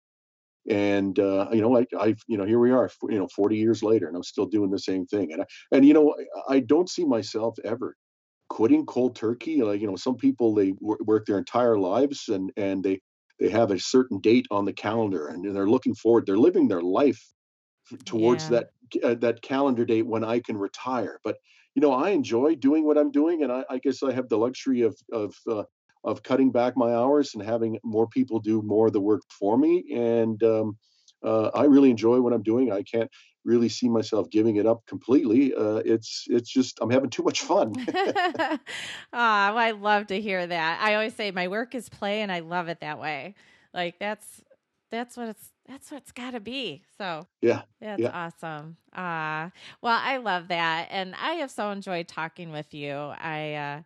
and 0.68 1.18
uh, 1.18 1.48
you 1.53 1.61
know, 1.61 1.79
I, 1.79 1.87
I've 1.98 2.22
you 2.27 2.37
know, 2.37 2.44
here 2.44 2.59
we 2.59 2.70
are, 2.70 2.90
you 3.09 3.18
know, 3.18 3.29
40 3.29 3.57
years 3.57 3.83
later, 3.83 4.09
and 4.09 4.16
I'm 4.16 4.22
still 4.22 4.46
doing 4.46 4.70
the 4.70 4.79
same 4.79 5.07
thing. 5.07 5.33
And 5.33 5.42
I, 5.42 5.46
and 5.72 5.85
you 5.85 5.94
know, 5.94 6.14
I 6.48 6.61
don't 6.61 6.88
see 6.88 7.05
myself 7.05 7.57
ever 7.64 7.96
quitting 8.48 8.87
cold 8.87 9.16
turkey. 9.16 9.62
Like 9.62 9.81
you 9.81 9.87
know, 9.87 9.96
some 9.96 10.16
people 10.16 10.55
they 10.55 10.74
work 10.81 11.27
their 11.27 11.38
entire 11.38 11.79
lives 11.79 12.29
and 12.29 12.50
and 12.57 12.83
they 12.83 13.00
they 13.40 13.50
have 13.50 13.70
a 13.70 13.79
certain 13.79 14.20
date 14.20 14.46
on 14.50 14.64
the 14.64 14.72
calendar 14.72 15.29
and 15.29 15.44
they're 15.55 15.68
looking 15.68 15.94
forward. 15.94 16.24
They're 16.27 16.37
living 16.37 16.68
their 16.68 16.83
life 16.83 17.22
towards 18.05 18.44
yeah. 18.44 18.50
that 18.50 19.03
uh, 19.03 19.14
that 19.16 19.42
calendar 19.42 19.85
date 19.85 20.07
when 20.07 20.24
I 20.24 20.40
can 20.40 20.57
retire. 20.57 21.18
But 21.24 21.37
you 21.74 21.83
know, 21.83 21.92
I 21.92 22.11
enjoy 22.11 22.55
doing 22.55 22.87
what 22.87 22.96
I'm 22.96 23.11
doing, 23.11 23.42
and 23.42 23.50
I, 23.50 23.64
I 23.68 23.79
guess 23.79 24.03
I 24.03 24.12
have 24.12 24.29
the 24.29 24.38
luxury 24.38 24.83
of 24.83 24.96
of 25.12 25.35
uh, 25.50 25.64
of 26.04 26.22
cutting 26.22 26.50
back 26.50 26.76
my 26.76 26.94
hours 26.94 27.34
and 27.34 27.42
having 27.42 27.78
more 27.82 28.06
people 28.06 28.38
do 28.38 28.62
more 28.62 28.88
of 28.88 28.92
the 28.92 29.00
work 29.00 29.22
for 29.30 29.56
me. 29.56 29.84
And 29.94 30.42
um, 30.42 30.76
uh, 31.22 31.48
I 31.54 31.64
really 31.64 31.90
enjoy 31.90 32.20
what 32.20 32.32
I'm 32.32 32.42
doing. 32.42 32.70
I 32.70 32.82
can't 32.82 33.10
really 33.44 33.68
see 33.68 33.88
myself 33.88 34.28
giving 34.30 34.56
it 34.56 34.66
up 34.66 34.84
completely. 34.86 35.54
Uh, 35.54 35.76
it's 35.84 36.24
it's 36.28 36.50
just 36.50 36.78
I'm 36.80 36.90
having 36.90 37.10
too 37.10 37.22
much 37.22 37.42
fun. 37.42 37.74
oh, 37.88 38.58
I 39.12 39.72
love 39.72 40.08
to 40.08 40.20
hear 40.20 40.46
that. 40.46 40.80
I 40.80 40.94
always 40.94 41.14
say 41.14 41.30
my 41.30 41.48
work 41.48 41.74
is 41.74 41.88
play, 41.88 42.20
and 42.22 42.30
I 42.30 42.40
love 42.40 42.68
it 42.68 42.80
that 42.80 43.00
way. 43.00 43.34
Like 43.72 43.98
that's 43.98 44.42
that's 44.90 45.16
what 45.16 45.28
it's 45.28 45.50
that's 45.66 45.90
what 45.90 46.02
it's 46.02 46.12
got 46.12 46.32
to 46.32 46.40
be. 46.40 46.82
So 46.98 47.26
yeah, 47.40 47.62
that's 47.80 48.02
yeah. 48.02 48.10
awesome. 48.10 48.76
Uh, 48.92 49.50
well, 49.80 49.98
I 50.02 50.18
love 50.18 50.48
that, 50.48 50.88
and 50.90 51.14
I 51.14 51.34
have 51.34 51.50
so 51.50 51.70
enjoyed 51.70 52.08
talking 52.08 52.52
with 52.52 52.74
you. 52.74 52.94
I 52.94 53.54
uh, 53.54 53.82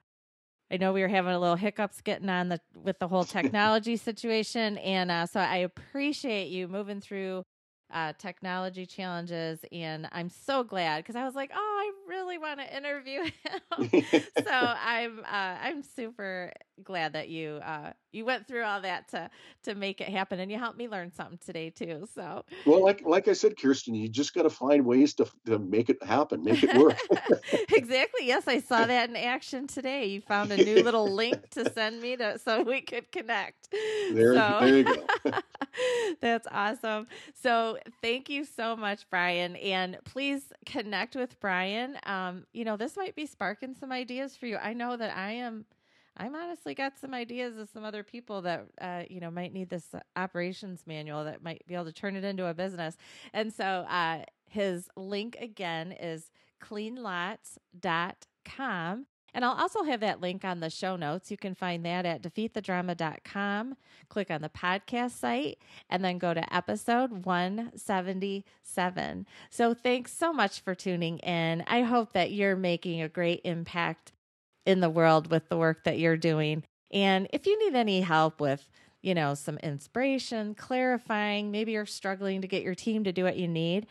I 0.71 0.77
know 0.77 0.93
we 0.93 1.01
were 1.01 1.09
having 1.09 1.33
a 1.33 1.39
little 1.39 1.57
hiccups 1.57 2.01
getting 2.01 2.29
on 2.29 2.49
the 2.49 2.61
with 2.75 2.99
the 2.99 3.09
whole 3.09 3.25
technology 3.39 3.97
situation, 3.97 4.79
and 4.79 5.11
uh, 5.11 5.27
so 5.27 5.41
I 5.41 5.59
appreciate 5.59 6.49
you 6.49 6.69
moving 6.69 7.01
through 7.01 7.45
uh, 7.93 8.13
technology 8.19 8.85
challenges, 8.87 9.61
and 9.73 10.09
I'm 10.13 10.29
so 10.29 10.63
glad 10.63 11.03
because 11.03 11.17
I 11.17 11.25
was 11.25 11.35
like, 11.35 11.51
oh, 11.55 11.59
I 11.59 12.11
really 12.11 12.39
want 12.39 12.61
to 12.61 12.77
interview 12.77 13.23
him. 13.79 13.91
so 14.45 14.51
I'm 14.53 15.21
uh, 15.21 15.57
I'm 15.63 15.83
super 15.83 16.53
glad 16.85 17.13
that 17.13 17.29
you 17.29 17.61
uh, 17.65 17.93
you 18.13 18.25
went 18.25 18.47
through 18.47 18.63
all 18.63 18.81
that 18.81 19.09
to 19.09 19.31
to 19.65 19.75
make 19.75 20.01
it 20.01 20.09
happen, 20.09 20.41
and 20.41 20.51
you 20.51 20.59
helped 20.59 20.79
me 20.79 20.89
learn 20.89 21.13
something 21.13 21.39
today 21.45 21.71
too. 21.71 22.09
So 22.15 22.45
well, 22.67 22.83
like 22.83 23.03
like 23.05 23.29
I 23.29 23.33
said, 23.33 23.57
Kirsten, 23.57 23.95
you 23.95 24.09
just 24.09 24.35
got 24.35 24.43
to 24.43 24.51
find 24.51 24.85
ways 24.85 25.15
to 25.15 25.27
to 25.47 25.59
make 25.59 25.91
it 25.91 26.03
happen, 26.03 26.43
make 26.43 26.63
it 26.63 26.77
work. 26.77 26.99
exactly. 27.73 28.27
Yes, 28.27 28.49
I 28.49 28.61
saw 28.61 28.87
that 28.87 29.11
in 29.11 29.17
action 29.17 29.67
today. 29.67 30.07
You 30.07 30.21
found 30.21 30.53
a 30.53 30.57
new 30.57 30.83
little 30.83 31.11
link 31.13 31.51
to 31.51 31.71
send 31.73 32.01
me 32.01 32.17
to 32.17 32.39
so 32.39 32.63
we 32.63 32.81
could 32.81 33.11
connect. 33.13 33.69
There, 34.13 34.35
so, 34.35 34.59
there 34.61 34.77
you 34.77 34.85
go. 34.85 35.07
that's 36.21 36.47
awesome. 36.51 37.07
So 37.35 37.79
thank 38.03 38.29
you 38.29 38.45
so 38.45 38.77
much, 38.77 39.09
Brian, 39.11 39.57
and 39.57 39.99
please 40.05 40.53
connect 40.67 41.17
with 41.17 41.39
Brian. 41.41 41.99
Um, 42.05 42.47
you 42.53 42.65
know, 42.65 42.77
this 42.77 42.97
might 42.97 43.15
be 43.15 43.27
sparking 43.27 43.75
some 43.75 43.93
ideas 43.93 44.37
for 44.37 44.47
you. 44.47 44.57
I 44.57 44.73
know 44.73 44.97
that 44.97 45.17
I 45.17 45.33
am 45.33 45.65
I'm 46.19 46.35
honestly 46.35 46.75
got 46.75 46.99
some 46.99 47.15
ideas 47.15 47.57
of 47.57 47.69
some 47.69 47.85
other 47.85 48.03
people 48.03 48.43
that 48.43 48.67
uh, 48.81 49.03
you 49.09 49.21
know 49.21 49.31
might 49.31 49.53
need 49.53 49.71
this 49.71 49.95
operations 50.17 50.83
manual 50.87 51.25
that 51.25 51.43
might 51.43 51.65
be 51.67 51.75
able 51.75 51.87
to 51.87 51.93
turn 51.93 52.17
it 52.17 52.25
into 52.25 52.47
a 52.47 52.55
business. 52.55 52.97
And 53.33 53.53
so 53.53 53.65
uh, 53.65 54.25
his 54.49 54.89
link 54.97 55.37
again 55.41 55.93
is 55.93 56.31
cleanlots.com. 56.61 59.07
And 59.35 59.45
I'll 59.45 59.53
also 59.53 59.83
have 59.85 60.01
that 60.01 60.23
link 60.23 60.43
on 60.45 60.59
the 60.61 60.71
show 60.71 60.97
notes. 60.97 61.31
You 61.31 61.37
can 61.37 61.55
find 61.55 61.85
that 61.85 62.07
at 62.07 62.23
defeatthedrama.com. 62.23 63.77
Click 64.09 64.31
on 64.31 64.41
the 64.41 64.49
podcast 64.49 65.11
site 65.13 65.59
and 65.91 66.03
then 66.03 66.17
go 66.19 66.33
to 66.35 66.55
episode 66.55 67.27
177. 67.27 69.27
So 69.51 69.75
thanks 69.75 70.13
so 70.13 70.33
much 70.33 70.61
for 70.61 70.75
tuning 70.75 71.19
in. 71.19 71.63
I 71.67 71.83
hope 71.83 72.15
that 72.15 72.33
you're 72.33 72.57
making 72.57 73.03
a 73.03 73.09
great 73.09 73.43
impact 73.45 74.13
in 74.69 74.81
the 74.81 74.91
world 74.91 75.31
with 75.31 75.49
the 75.49 75.57
work 75.57 75.85
that 75.85 75.99
you're 75.99 76.19
doing. 76.19 76.63
And 76.93 77.27
if 77.33 77.47
you 77.47 77.59
need 77.59 77.75
any 77.75 78.03
help 78.03 78.39
with, 78.39 78.69
you 79.01 79.15
know, 79.15 79.33
some 79.33 79.57
inspiration, 79.59 80.55
clarifying, 80.55 81.51
maybe 81.51 81.73
you're 81.73 81.87
struggling 81.87 82.43
to 82.43 82.49
get 82.49 82.63
your 82.63 82.75
team 82.75 83.03
to 83.05 83.13
do 83.13 83.25
what 83.25 83.39
you 83.39 83.49
need, 83.49 83.87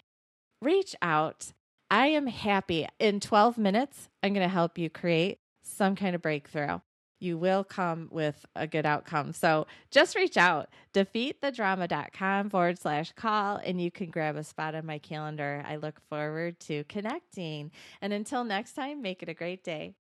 reach 0.61 0.95
out. 1.01 1.51
I 1.89 2.07
am 2.07 2.27
happy. 2.27 2.87
In 2.99 3.19
12 3.19 3.57
minutes, 3.57 4.07
I'm 4.21 4.33
going 4.33 4.47
to 4.47 4.53
help 4.53 4.77
you 4.77 4.87
create 4.87 5.39
some 5.63 5.95
kind 5.95 6.13
of 6.13 6.21
breakthrough. 6.21 6.79
You 7.19 7.39
will 7.39 7.63
come 7.63 8.09
with 8.11 8.45
a 8.55 8.67
good 8.67 8.85
outcome. 8.85 9.33
So 9.33 9.65
just 9.89 10.15
reach 10.15 10.37
out, 10.37 10.69
defeatthedrama.com 10.93 12.51
forward 12.51 12.77
slash 12.77 13.13
call, 13.13 13.55
and 13.57 13.81
you 13.81 13.89
can 13.89 14.11
grab 14.11 14.35
a 14.35 14.43
spot 14.43 14.75
on 14.75 14.85
my 14.85 14.99
calendar. 14.99 15.63
I 15.67 15.77
look 15.77 15.99
forward 16.07 16.59
to 16.61 16.83
connecting. 16.83 17.71
And 17.99 18.13
until 18.13 18.43
next 18.43 18.73
time, 18.73 19.01
make 19.01 19.23
it 19.23 19.29
a 19.29 19.33
great 19.33 19.63
day. 19.63 19.95